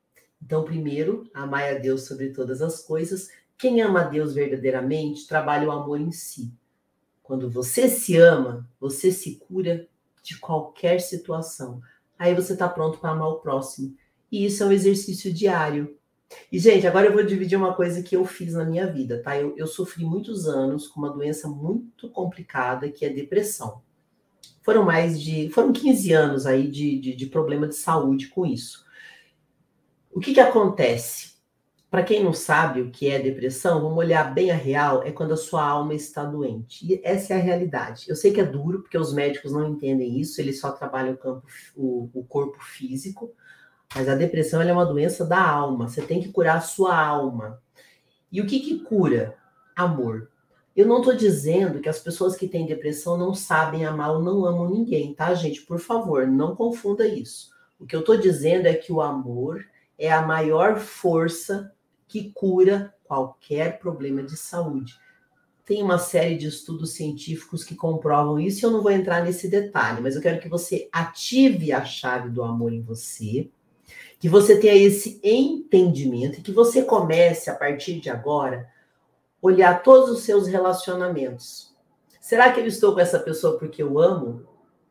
Então, 0.41 0.63
primeiro, 0.63 1.30
amai 1.34 1.76
a 1.76 1.80
Deus 1.80 2.06
sobre 2.06 2.30
todas 2.30 2.62
as 2.62 2.82
coisas. 2.82 3.30
Quem 3.58 3.82
ama 3.82 4.02
a 4.02 4.08
Deus 4.08 4.34
verdadeiramente 4.34 5.28
trabalha 5.28 5.67
o 5.67 5.71
amor 5.71 6.00
em 6.00 6.12
si. 6.12 6.54
Quando 7.23 7.50
você 7.50 7.89
se 7.89 8.15
ama, 8.15 8.69
você 8.80 9.12
se 9.12 9.36
cura 9.36 9.88
de 10.23 10.38
qualquer 10.39 11.02
situação. 11.02 11.82
Aí 12.17 12.34
você 12.34 12.54
está 12.54 12.67
pronto 12.69 13.00
para 13.00 13.12
amar 13.12 13.30
o 13.30 13.39
próximo. 13.39 13.95
E 14.32 14.45
isso 14.45 14.63
é 14.63 14.65
um 14.65 14.71
exercício 14.71 15.34
diário. 15.34 15.97
E, 16.52 16.60
gente, 16.60 16.86
agora 16.86 17.08
eu 17.08 17.13
vou 17.13 17.23
dividir 17.23 17.58
uma 17.58 17.73
coisa 17.73 18.04
que 18.04 18.15
eu 18.15 18.26
fiz 18.26 18.54
na 18.54 18.65
minha 18.65 18.91
vida, 18.91 19.21
tá? 19.21 19.38
Eu, 19.38 19.56
eu 19.58 19.67
sofri 19.67 20.06
muitos 20.06 20.47
anos 20.47 20.88
com 20.88 21.00
uma 21.00 21.10
doença 21.10 21.47
muito 21.47 22.10
complicada, 22.10 22.89
que 22.89 23.06
é 23.06 23.10
depressão. 23.10 23.82
Foram 24.62 24.84
mais 24.84 25.21
de. 25.21 25.50
Foram 25.50 25.71
15 25.71 26.12
anos 26.12 26.45
aí 26.45 26.69
de, 26.69 27.00
de, 27.00 27.15
de 27.15 27.26
problema 27.28 27.67
de 27.67 27.76
saúde 27.76 28.28
com 28.28 28.45
isso. 28.45 28.86
O 30.17 30.19
que, 30.19 30.34
que 30.34 30.39
acontece? 30.39 31.34
Para 31.91 32.01
quem 32.01 32.23
não 32.23 32.34
sabe 32.34 32.82
o 32.82 32.89
que 32.89 33.08
é 33.08 33.19
depressão, 33.19 33.84
vamos 33.84 33.99
olhar 33.99 34.34
bem 34.34 34.49
a 34.49 34.56
real, 34.56 35.03
é 35.03 35.12
quando 35.12 35.34
a 35.34 35.38
sua 35.38 35.63
alma 35.63 35.93
está 35.93 36.23
doente. 36.23 36.84
E 36.91 36.99
essa 37.03 37.36
é 37.36 37.38
a 37.38 37.39
realidade. 37.39 38.06
Eu 38.10 38.15
sei 38.15 38.34
que 38.34 38.41
é 38.41 38.43
duro, 38.43 38.82
porque 38.82 38.97
os 38.97 39.13
médicos 39.13 39.51
não 39.51 39.69
entendem 39.69 40.19
isso, 40.19 40.41
eles 40.41 40.60
só 40.60 40.71
trabalham 40.71 41.13
o, 41.13 41.17
campo, 41.17 41.45
o, 41.75 42.10
o 42.15 42.23
corpo 42.23 42.58
físico, 42.60 43.32
mas 43.93 44.10
a 44.10 44.15
depressão 44.15 44.60
é 44.60 44.73
uma 44.73 44.88
doença 44.88 45.23
da 45.23 45.39
alma. 45.39 45.88
Você 45.88 46.01
tem 46.01 46.19
que 46.19 46.32
curar 46.32 46.58
a 46.58 46.62
sua 46.62 46.97
alma. 46.97 47.62
E 48.32 48.41
o 48.41 48.47
que, 48.47 48.60
que 48.60 48.80
cura? 48.80 49.38
Amor. 49.75 50.32
Eu 50.75 50.88
não 50.88 50.97
estou 50.97 51.13
dizendo 51.13 51.80
que 51.80 51.89
as 51.89 51.99
pessoas 51.99 52.36
que 52.36 52.47
têm 52.47 52.65
depressão 52.65 53.19
não 53.19 53.36
sabem 53.36 53.86
amar 53.86 54.13
ou 54.13 54.23
não 54.23 54.47
amam 54.47 54.67
ninguém, 54.67 55.13
tá, 55.13 55.32
gente? 55.36 55.62
Por 55.62 55.77
favor, 55.77 56.25
não 56.25 56.56
confunda 56.56 57.08
isso. 57.08 57.51
O 57.80 57.86
que 57.86 57.95
eu 57.95 57.99
estou 57.99 58.17
dizendo 58.17 58.65
é 58.65 58.73
que 58.73 58.91
o 58.91 58.99
amor 58.99 59.63
é 59.97 60.12
a 60.12 60.21
maior 60.21 60.79
força 60.79 61.71
que 62.07 62.31
cura 62.33 62.93
qualquer 63.03 63.79
problema 63.79 64.23
de 64.23 64.38
saúde. 64.38 64.93
Tem 65.65 65.83
uma 65.83 65.97
série 65.97 66.38
de 66.38 66.47
estudos 66.47 66.93
científicos 66.93 67.63
que 67.63 67.75
comprovam 67.75 68.39
isso, 68.39 68.62
e 68.62 68.65
eu 68.65 68.71
não 68.71 68.81
vou 68.81 68.91
entrar 68.91 69.23
nesse 69.23 69.49
detalhe, 69.49 70.01
mas 70.01 70.15
eu 70.15 70.21
quero 70.21 70.39
que 70.39 70.47
você 70.47 70.88
ative 70.91 71.73
a 71.73 71.83
chave 71.83 72.29
do 72.29 72.43
amor 72.43 72.71
em 72.71 72.81
você, 72.81 73.49
que 74.19 74.29
você 74.29 74.60
tenha 74.60 74.75
esse 74.75 75.19
entendimento 75.23 76.39
e 76.39 76.41
que 76.41 76.51
você 76.51 76.83
comece 76.83 77.49
a 77.49 77.55
partir 77.55 77.99
de 77.99 78.10
agora 78.10 78.69
olhar 79.41 79.83
todos 79.83 80.10
os 80.10 80.23
seus 80.23 80.47
relacionamentos. 80.47 81.75
Será 82.19 82.51
que 82.51 82.60
eu 82.60 82.65
estou 82.65 82.93
com 82.93 82.99
essa 82.99 83.19
pessoa 83.19 83.57
porque 83.57 83.81
eu 83.81 83.99
amo? 83.99 84.45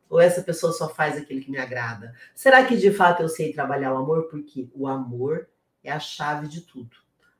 Ou 0.09 0.19
essa 0.19 0.41
pessoa 0.41 0.71
só 0.71 0.89
faz 0.89 1.17
aquilo 1.17 1.41
que 1.41 1.51
me 1.51 1.57
agrada? 1.57 2.13
Será 2.33 2.65
que 2.65 2.77
de 2.77 2.91
fato 2.91 3.21
eu 3.21 3.29
sei 3.29 3.53
trabalhar 3.53 3.93
o 3.93 3.97
amor? 3.97 4.27
Porque 4.29 4.69
o 4.73 4.87
amor 4.87 5.47
é 5.83 5.91
a 5.91 5.99
chave 5.99 6.47
de 6.47 6.61
tudo. 6.61 6.95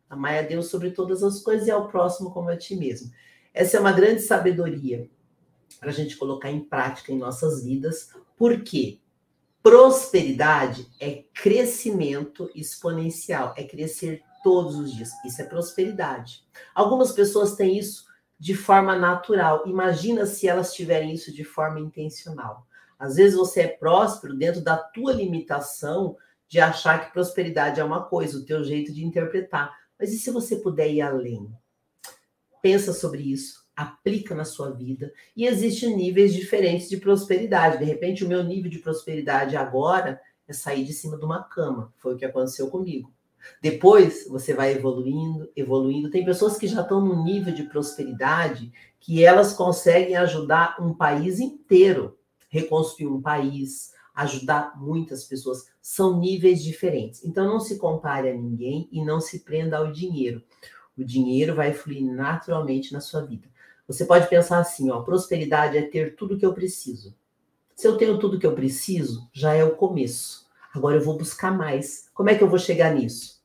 Amar 0.10 0.38
a 0.38 0.42
Deus 0.42 0.68
sobre 0.68 0.92
todas 0.92 1.24
as 1.24 1.42
coisas 1.42 1.68
e 1.68 1.72
ao 1.72 1.88
próximo 1.88 2.32
como 2.32 2.50
a 2.50 2.58
ti 2.58 2.76
mesmo. 2.76 3.12
Essa 3.54 3.78
é 3.78 3.80
uma 3.80 3.92
grande 3.92 4.22
sabedoria 4.22 5.10
para 5.80 5.90
a 5.90 5.94
gente 5.94 6.16
colocar 6.16 6.50
em 6.50 6.62
prática 6.62 7.12
em 7.12 7.18
nossas 7.18 7.64
vidas. 7.64 8.10
Por 8.36 8.62
quê? 8.62 9.00
Prosperidade 9.62 10.88
é 11.00 11.24
crescimento 11.34 12.50
exponencial, 12.56 13.54
é 13.58 13.64
crescer 13.64 14.24
todos 14.44 14.76
os 14.76 14.94
dias. 14.94 15.10
Isso 15.26 15.42
é 15.42 15.46
prosperidade. 15.46 16.46
Algumas 16.74 17.12
pessoas 17.12 17.56
têm 17.56 17.78
isso 17.78 18.06
de 18.40 18.54
forma 18.54 18.96
natural. 18.96 19.64
Imagina 19.68 20.26
se 20.26 20.48
elas 20.48 20.74
tiverem 20.74 21.14
isso 21.14 21.34
de 21.34 21.44
forma 21.44 21.80
intencional. 21.80 22.68
Às 23.00 23.16
vezes 23.16 23.38
você 23.38 23.62
é 23.62 23.68
próspero 23.68 24.36
dentro 24.36 24.62
da 24.62 24.78
tua 24.78 25.14
limitação 25.14 26.16
de 26.48 26.60
achar 26.60 27.06
que 27.06 27.14
prosperidade 27.14 27.80
é 27.80 27.84
uma 27.84 28.06
coisa, 28.06 28.38
o 28.38 28.46
teu 28.46 28.64
jeito 28.64 28.94
de 28.94 29.06
interpretar. 29.06 29.76
Mas 30.00 30.14
e 30.14 30.18
se 30.18 30.32
você 30.32 30.56
puder 30.58 30.90
ir 30.90 31.02
além? 31.02 31.52
Pensa 32.62 32.94
sobre 32.94 33.22
isso, 33.22 33.66
aplica 33.76 34.34
na 34.34 34.46
sua 34.46 34.72
vida. 34.72 35.12
E 35.36 35.46
existem 35.46 35.96
níveis 35.96 36.34
diferentes 36.34 36.90
de 36.90 36.98
prosperidade. 36.98 37.80
De 37.80 37.86
repente, 37.86 38.24
o 38.24 38.28
meu 38.28 38.44
nível 38.44 38.70
de 38.70 38.80
prosperidade 38.80 39.56
agora 39.56 40.20
é 40.48 40.54
sair 40.54 40.84
de 40.84 40.94
cima 40.94 41.18
de 41.18 41.26
uma 41.26 41.44
cama. 41.44 41.94
Foi 41.98 42.16
o 42.16 42.18
que 42.18 42.26
aconteceu 42.26 42.70
comigo. 42.70 43.14
Depois 43.62 44.28
você 44.28 44.54
vai 44.54 44.74
evoluindo, 44.74 45.50
evoluindo. 45.56 46.10
Tem 46.10 46.26
pessoas 46.26 46.58
que 46.58 46.68
já 46.68 46.82
estão 46.82 47.02
num 47.02 47.24
nível 47.24 47.54
de 47.54 47.64
prosperidade 47.64 48.72
que 49.00 49.24
elas 49.24 49.54
conseguem 49.54 50.16
ajudar 50.16 50.78
um 50.80 50.94
país 50.94 51.40
inteiro, 51.40 52.18
reconstruir 52.50 53.08
um 53.08 53.22
país, 53.22 53.94
ajudar 54.14 54.74
muitas 54.78 55.24
pessoas. 55.24 55.66
São 55.82 56.20
níveis 56.20 56.64
diferentes. 56.64 57.24
Então 57.24 57.46
não 57.46 57.60
se 57.60 57.78
compare 57.78 58.30
a 58.30 58.34
ninguém 58.34 58.90
e 58.92 59.04
não 59.04 59.22
se 59.22 59.40
prenda 59.40 59.78
ao 59.78 59.92
dinheiro. 59.92 60.44
O 60.98 61.04
dinheiro 61.04 61.54
vai 61.54 61.74
fluir 61.74 62.04
naturalmente 62.04 62.92
na 62.92 63.00
sua 63.00 63.22
vida. 63.22 63.48
Você 63.88 64.04
pode 64.04 64.28
pensar 64.28 64.60
assim, 64.60 64.90
ó, 64.90 65.02
prosperidade 65.02 65.78
é 65.78 65.84
ter 65.84 66.16
tudo 66.16 66.38
que 66.38 66.46
eu 66.46 66.54
preciso. 66.54 67.16
Se 67.76 67.88
eu 67.88 67.96
tenho 67.96 68.18
tudo 68.18 68.40
que 68.40 68.46
eu 68.46 68.56
preciso, 68.56 69.30
já 69.32 69.54
é 69.54 69.64
o 69.64 69.76
começo. 69.76 70.48
Agora 70.74 70.98
eu 70.98 71.04
vou 71.04 71.18
buscar 71.18 71.56
mais. 71.56 72.10
Como 72.14 72.30
é 72.30 72.36
que 72.36 72.44
eu 72.44 72.50
vou 72.50 72.60
chegar 72.60 72.94
nisso? 72.94 73.37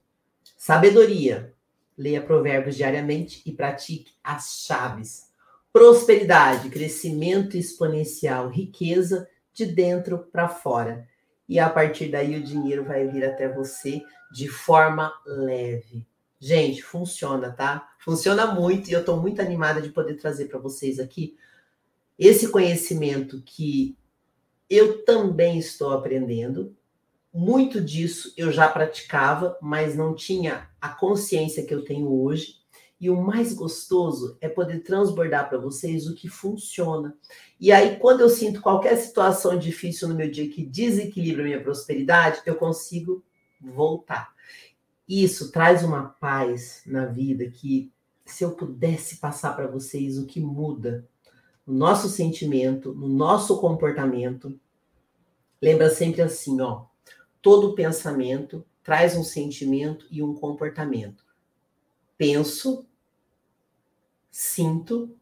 Sabedoria. 0.62 1.52
Leia 1.98 2.22
provérbios 2.22 2.76
diariamente 2.76 3.42
e 3.44 3.50
pratique 3.50 4.12
as 4.22 4.62
chaves. 4.64 5.28
Prosperidade, 5.72 6.70
crescimento 6.70 7.56
exponencial, 7.56 8.48
riqueza 8.48 9.28
de 9.52 9.66
dentro 9.66 10.18
para 10.30 10.48
fora. 10.48 11.04
E 11.48 11.58
a 11.58 11.68
partir 11.68 12.12
daí 12.12 12.38
o 12.38 12.44
dinheiro 12.44 12.84
vai 12.84 13.08
vir 13.08 13.24
até 13.24 13.52
você 13.52 14.04
de 14.30 14.46
forma 14.46 15.12
leve. 15.26 16.06
Gente, 16.38 16.80
funciona, 16.80 17.50
tá? 17.50 17.92
Funciona 17.98 18.46
muito 18.46 18.88
e 18.88 18.92
eu 18.92 19.00
estou 19.00 19.20
muito 19.20 19.42
animada 19.42 19.82
de 19.82 19.88
poder 19.88 20.14
trazer 20.14 20.44
para 20.44 20.60
vocês 20.60 21.00
aqui 21.00 21.36
esse 22.16 22.48
conhecimento 22.52 23.42
que 23.44 23.98
eu 24.70 25.04
também 25.04 25.58
estou 25.58 25.90
aprendendo, 25.90 26.72
muito 27.32 27.80
disso 27.80 28.34
eu 28.36 28.52
já 28.52 28.68
praticava, 28.68 29.56
mas 29.60 29.96
não 29.96 30.14
tinha 30.14 30.68
a 30.78 30.90
consciência 30.90 31.64
que 31.64 31.72
eu 31.72 31.82
tenho 31.82 32.12
hoje. 32.12 32.60
E 33.00 33.08
o 33.10 33.20
mais 33.20 33.52
gostoso 33.52 34.36
é 34.40 34.48
poder 34.48 34.80
transbordar 34.80 35.48
para 35.48 35.58
vocês 35.58 36.06
o 36.06 36.14
que 36.14 36.28
funciona. 36.28 37.16
E 37.58 37.72
aí, 37.72 37.96
quando 37.96 38.20
eu 38.20 38.28
sinto 38.28 38.60
qualquer 38.60 38.96
situação 38.96 39.58
difícil 39.58 40.06
no 40.06 40.14
meu 40.14 40.30
dia 40.30 40.48
que 40.48 40.64
desequilibra 40.64 41.42
a 41.42 41.46
minha 41.46 41.62
prosperidade, 41.62 42.42
eu 42.46 42.54
consigo 42.54 43.24
voltar. 43.60 44.32
Isso 45.08 45.50
traz 45.50 45.82
uma 45.82 46.04
paz 46.04 46.82
na 46.86 47.06
vida 47.06 47.50
que, 47.50 47.90
se 48.24 48.44
eu 48.44 48.52
pudesse 48.52 49.16
passar 49.16 49.56
para 49.56 49.66
vocês 49.66 50.16
o 50.16 50.26
que 50.26 50.40
muda 50.40 51.08
no 51.66 51.74
nosso 51.74 52.08
sentimento, 52.08 52.94
no 52.94 53.08
nosso 53.08 53.60
comportamento, 53.60 54.56
lembra 55.60 55.90
sempre 55.90 56.22
assim, 56.22 56.60
ó 56.60 56.91
todo 57.42 57.74
pensamento 57.74 58.64
traz 58.82 59.16
um 59.16 59.24
sentimento 59.24 60.06
e 60.10 60.22
um 60.22 60.32
comportamento. 60.34 61.24
Penso, 62.16 62.86
sinto, 64.30 65.14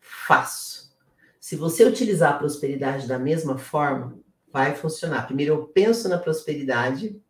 faço. 0.00 0.94
Se 1.40 1.56
você 1.56 1.84
utilizar 1.84 2.32
a 2.32 2.38
prosperidade 2.38 3.06
da 3.06 3.18
mesma 3.18 3.58
forma, 3.58 4.18
vai 4.50 4.74
funcionar. 4.74 5.26
Primeiro 5.26 5.54
eu 5.54 5.66
penso 5.66 6.08
na 6.08 6.16
prosperidade, 6.16 7.20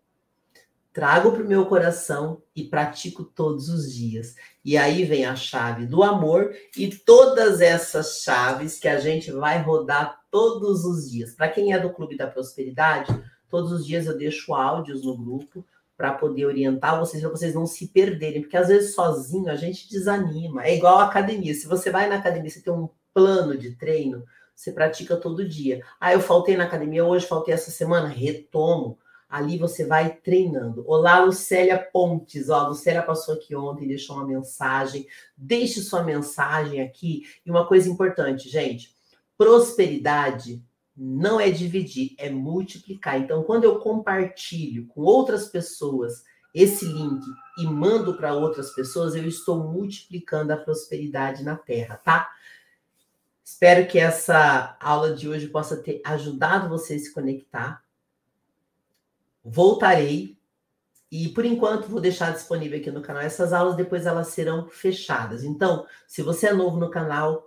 trago 0.92 1.32
para 1.32 1.42
o 1.42 1.48
meu 1.48 1.66
coração 1.66 2.42
e 2.54 2.64
pratico 2.64 3.24
todos 3.24 3.68
os 3.68 3.92
dias. 3.92 4.36
E 4.64 4.76
aí 4.76 5.04
vem 5.04 5.24
a 5.24 5.34
chave 5.34 5.86
do 5.86 6.02
amor 6.02 6.54
e 6.76 6.88
todas 6.88 7.60
essas 7.60 8.22
chaves 8.22 8.78
que 8.78 8.86
a 8.86 9.00
gente 9.00 9.32
vai 9.32 9.60
rodar 9.60 10.20
todos 10.30 10.84
os 10.84 11.10
dias. 11.10 11.34
Para 11.34 11.48
quem 11.48 11.72
é 11.72 11.78
do 11.78 11.92
Clube 11.92 12.16
da 12.16 12.26
Prosperidade, 12.26 13.12
Todos 13.48 13.72
os 13.72 13.86
dias 13.86 14.06
eu 14.06 14.16
deixo 14.16 14.54
áudios 14.54 15.04
no 15.04 15.16
grupo 15.16 15.64
para 15.96 16.12
poder 16.12 16.46
orientar 16.46 16.98
vocês, 16.98 17.22
para 17.22 17.30
vocês 17.30 17.54
não 17.54 17.66
se 17.66 17.88
perderem, 17.88 18.42
porque 18.42 18.56
às 18.56 18.68
vezes 18.68 18.94
sozinho 18.94 19.50
a 19.50 19.56
gente 19.56 19.88
desanima. 19.88 20.64
É 20.64 20.74
igual 20.74 20.98
a 20.98 21.04
academia. 21.04 21.54
Se 21.54 21.66
você 21.66 21.90
vai 21.90 22.08
na 22.08 22.16
academia, 22.16 22.50
você 22.50 22.60
tem 22.60 22.72
um 22.72 22.88
plano 23.12 23.56
de 23.56 23.76
treino, 23.76 24.24
você 24.54 24.72
pratica 24.72 25.16
todo 25.16 25.48
dia. 25.48 25.82
Ah, 26.00 26.12
eu 26.12 26.20
faltei 26.20 26.56
na 26.56 26.64
academia 26.64 27.04
hoje, 27.04 27.26
faltei 27.26 27.54
essa 27.54 27.70
semana, 27.70 28.08
retomo. 28.08 28.98
Ali 29.28 29.58
você 29.58 29.84
vai 29.84 30.14
treinando. 30.14 30.84
Olá, 30.86 31.24
Lucélia 31.24 31.78
Pontes. 31.78 32.48
Ó, 32.48 32.54
a 32.54 32.68
Lucélia 32.68 33.02
passou 33.02 33.34
aqui 33.34 33.54
ontem, 33.56 33.88
deixou 33.88 34.16
uma 34.16 34.26
mensagem. 34.26 35.06
Deixe 35.36 35.80
sua 35.80 36.04
mensagem 36.04 36.80
aqui. 36.80 37.22
E 37.44 37.50
uma 37.50 37.66
coisa 37.66 37.88
importante, 37.88 38.48
gente: 38.48 38.94
prosperidade 39.36 40.62
não 40.96 41.40
é 41.40 41.50
dividir, 41.50 42.14
é 42.18 42.30
multiplicar. 42.30 43.20
Então, 43.20 43.42
quando 43.42 43.64
eu 43.64 43.78
compartilho 43.78 44.86
com 44.86 45.02
outras 45.02 45.48
pessoas 45.48 46.24
esse 46.54 46.84
link 46.84 47.20
e 47.58 47.64
mando 47.64 48.16
para 48.16 48.32
outras 48.32 48.70
pessoas, 48.70 49.16
eu 49.16 49.26
estou 49.26 49.64
multiplicando 49.64 50.52
a 50.52 50.56
prosperidade 50.56 51.42
na 51.42 51.56
Terra, 51.56 51.96
tá? 51.96 52.30
Espero 53.42 53.88
que 53.88 53.98
essa 53.98 54.76
aula 54.80 55.14
de 55.14 55.28
hoje 55.28 55.48
possa 55.48 55.76
ter 55.76 56.00
ajudado 56.04 56.68
você 56.68 56.94
a 56.94 56.98
se 56.98 57.12
conectar. 57.12 57.84
Voltarei 59.44 60.38
e 61.10 61.28
por 61.28 61.44
enquanto 61.44 61.88
vou 61.88 62.00
deixar 62.00 62.32
disponível 62.32 62.78
aqui 62.78 62.90
no 62.90 63.02
canal 63.02 63.22
essas 63.22 63.52
aulas, 63.52 63.76
depois 63.76 64.06
elas 64.06 64.28
serão 64.28 64.68
fechadas. 64.68 65.44
Então, 65.44 65.86
se 66.06 66.22
você 66.22 66.48
é 66.48 66.52
novo 66.52 66.78
no 66.78 66.90
canal, 66.90 67.46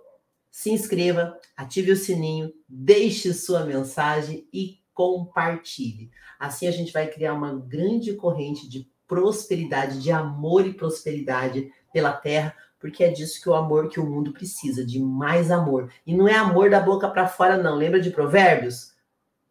se 0.50 0.70
inscreva, 0.70 1.38
ative 1.56 1.92
o 1.92 1.96
sininho, 1.96 2.52
deixe 2.68 3.32
sua 3.32 3.64
mensagem 3.64 4.48
e 4.52 4.78
compartilhe. 4.92 6.10
Assim 6.38 6.66
a 6.66 6.70
gente 6.70 6.92
vai 6.92 7.06
criar 7.06 7.34
uma 7.34 7.54
grande 7.54 8.14
corrente 8.14 8.68
de 8.68 8.90
prosperidade, 9.06 10.02
de 10.02 10.10
amor 10.10 10.66
e 10.66 10.74
prosperidade 10.74 11.72
pela 11.92 12.12
terra, 12.12 12.54
porque 12.78 13.02
é 13.02 13.10
disso 13.10 13.40
que 13.40 13.48
o 13.48 13.54
amor 13.54 13.88
que 13.88 13.98
o 13.98 14.06
mundo 14.06 14.32
precisa, 14.32 14.84
de 14.84 15.00
mais 15.00 15.50
amor. 15.50 15.92
E 16.06 16.14
não 16.14 16.28
é 16.28 16.34
amor 16.34 16.70
da 16.70 16.80
boca 16.80 17.08
para 17.08 17.26
fora 17.26 17.56
não. 17.56 17.74
Lembra 17.74 18.00
de 18.00 18.10
Provérbios? 18.10 18.92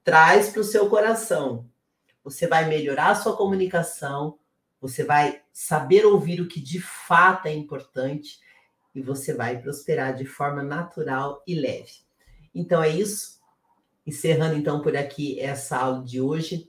Traz 0.04 0.50
para 0.50 0.62
o 0.62 0.66
seu 0.66 0.90
coração. 0.90 1.66
Você 2.24 2.48
vai 2.48 2.68
melhorar 2.68 3.12
a 3.12 3.16
sua 3.16 3.36
comunicação, 3.36 4.38
você 4.80 5.04
vai 5.04 5.42
saber 5.52 6.06
ouvir 6.06 6.40
o 6.40 6.48
que 6.48 6.60
de 6.60 6.80
fato 6.80 7.48
é 7.48 7.54
importante 7.54 8.40
e 8.98 9.02
você 9.02 9.32
vai 9.32 9.62
prosperar 9.62 10.16
de 10.16 10.26
forma 10.26 10.64
natural 10.64 11.44
e 11.46 11.54
leve. 11.54 11.92
Então 12.54 12.82
é 12.82 12.90
isso. 12.90 13.38
Encerrando 14.06 14.56
então 14.56 14.82
por 14.82 14.98
aqui 14.98 15.40
essa 15.40 15.78
aula 15.78 16.04
de 16.04 16.20
hoje. 16.20 16.68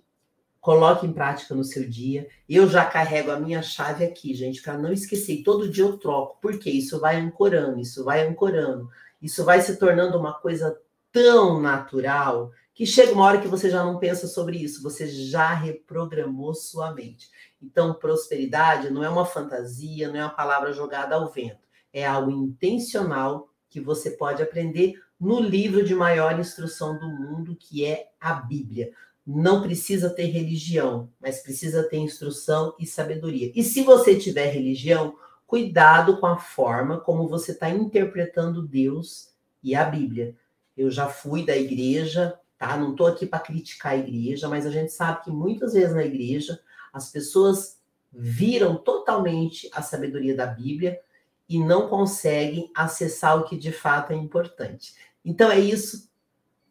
Coloque 0.60 1.06
em 1.06 1.12
prática 1.12 1.54
no 1.54 1.64
seu 1.64 1.88
dia. 1.88 2.28
Eu 2.46 2.68
já 2.68 2.84
carrego 2.84 3.30
a 3.30 3.40
minha 3.40 3.62
chave 3.62 4.04
aqui, 4.04 4.34
gente, 4.34 4.60
para 4.60 4.76
não 4.76 4.92
esquecer. 4.92 5.42
Todo 5.42 5.70
dia 5.70 5.84
eu 5.84 5.96
troco, 5.96 6.38
porque 6.42 6.68
isso 6.68 7.00
vai 7.00 7.16
ancorando, 7.16 7.80
isso 7.80 8.04
vai 8.04 8.26
ancorando. 8.26 8.90
Isso 9.22 9.42
vai 9.42 9.62
se 9.62 9.76
tornando 9.76 10.18
uma 10.18 10.34
coisa 10.34 10.78
tão 11.10 11.60
natural 11.62 12.50
que 12.74 12.84
chega 12.84 13.12
uma 13.12 13.24
hora 13.24 13.40
que 13.40 13.48
você 13.48 13.70
já 13.70 13.82
não 13.82 13.98
pensa 13.98 14.28
sobre 14.28 14.58
isso, 14.58 14.82
você 14.82 15.08
já 15.08 15.52
reprogramou 15.52 16.54
sua 16.54 16.92
mente. 16.92 17.28
Então, 17.60 17.94
prosperidade 17.94 18.90
não 18.90 19.02
é 19.02 19.08
uma 19.08 19.24
fantasia, 19.24 20.08
não 20.08 20.16
é 20.16 20.24
uma 20.24 20.34
palavra 20.34 20.72
jogada 20.72 21.16
ao 21.16 21.32
vento 21.32 21.67
é 21.92 22.06
algo 22.06 22.30
intencional 22.30 23.48
que 23.68 23.80
você 23.80 24.10
pode 24.10 24.42
aprender 24.42 25.00
no 25.18 25.40
livro 25.40 25.84
de 25.84 25.94
maior 25.94 26.38
instrução 26.38 26.98
do 26.98 27.08
mundo, 27.08 27.56
que 27.56 27.84
é 27.84 28.10
a 28.20 28.34
Bíblia. 28.34 28.90
Não 29.26 29.62
precisa 29.62 30.08
ter 30.08 30.26
religião, 30.26 31.10
mas 31.20 31.42
precisa 31.42 31.82
ter 31.82 31.98
instrução 31.98 32.74
e 32.78 32.86
sabedoria. 32.86 33.52
E 33.54 33.62
se 33.62 33.82
você 33.82 34.16
tiver 34.16 34.50
religião, 34.50 35.14
cuidado 35.48 36.18
com 36.18 36.26
a 36.26 36.36
forma 36.36 37.00
como 37.00 37.26
você 37.26 37.52
está 37.52 37.70
interpretando 37.70 38.66
Deus 38.66 39.32
e 39.62 39.74
a 39.74 39.82
Bíblia. 39.82 40.36
Eu 40.76 40.90
já 40.90 41.08
fui 41.08 41.44
da 41.44 41.56
igreja, 41.56 42.38
tá? 42.58 42.76
Não 42.76 42.92
estou 42.92 43.06
aqui 43.06 43.26
para 43.26 43.40
criticar 43.40 43.92
a 43.92 43.96
igreja, 43.96 44.46
mas 44.46 44.66
a 44.66 44.70
gente 44.70 44.92
sabe 44.92 45.24
que 45.24 45.30
muitas 45.30 45.72
vezes 45.72 45.94
na 45.94 46.04
igreja 46.04 46.60
as 46.92 47.10
pessoas 47.10 47.78
viram 48.12 48.76
totalmente 48.76 49.70
a 49.72 49.80
sabedoria 49.80 50.36
da 50.36 50.46
Bíblia 50.46 51.00
e 51.48 51.58
não 51.58 51.88
conseguem 51.88 52.70
acessar 52.74 53.38
o 53.38 53.44
que 53.44 53.56
de 53.56 53.72
fato 53.72 54.12
é 54.12 54.16
importante. 54.16 54.94
Então 55.24 55.50
é 55.50 55.58
isso. 55.58 56.08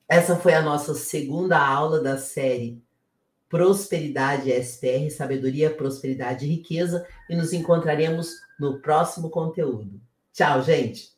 Essa 0.08 0.36
foi 0.36 0.54
a 0.54 0.62
nossa 0.62 0.94
segunda 0.94 1.58
aula 1.58 2.02
da 2.02 2.18
série 2.18 2.82
Prosperidade 3.50 4.52
SPR, 4.52 5.10
Sabedoria, 5.10 5.74
Prosperidade 5.74 6.46
e 6.46 6.50
Riqueza, 6.50 7.08
e 7.30 7.36
nos 7.36 7.54
encontraremos 7.54 8.34
no 8.60 8.82
próximo 8.82 9.30
conteúdo. 9.30 10.02
Tchau, 10.34 10.62
gente! 10.62 11.17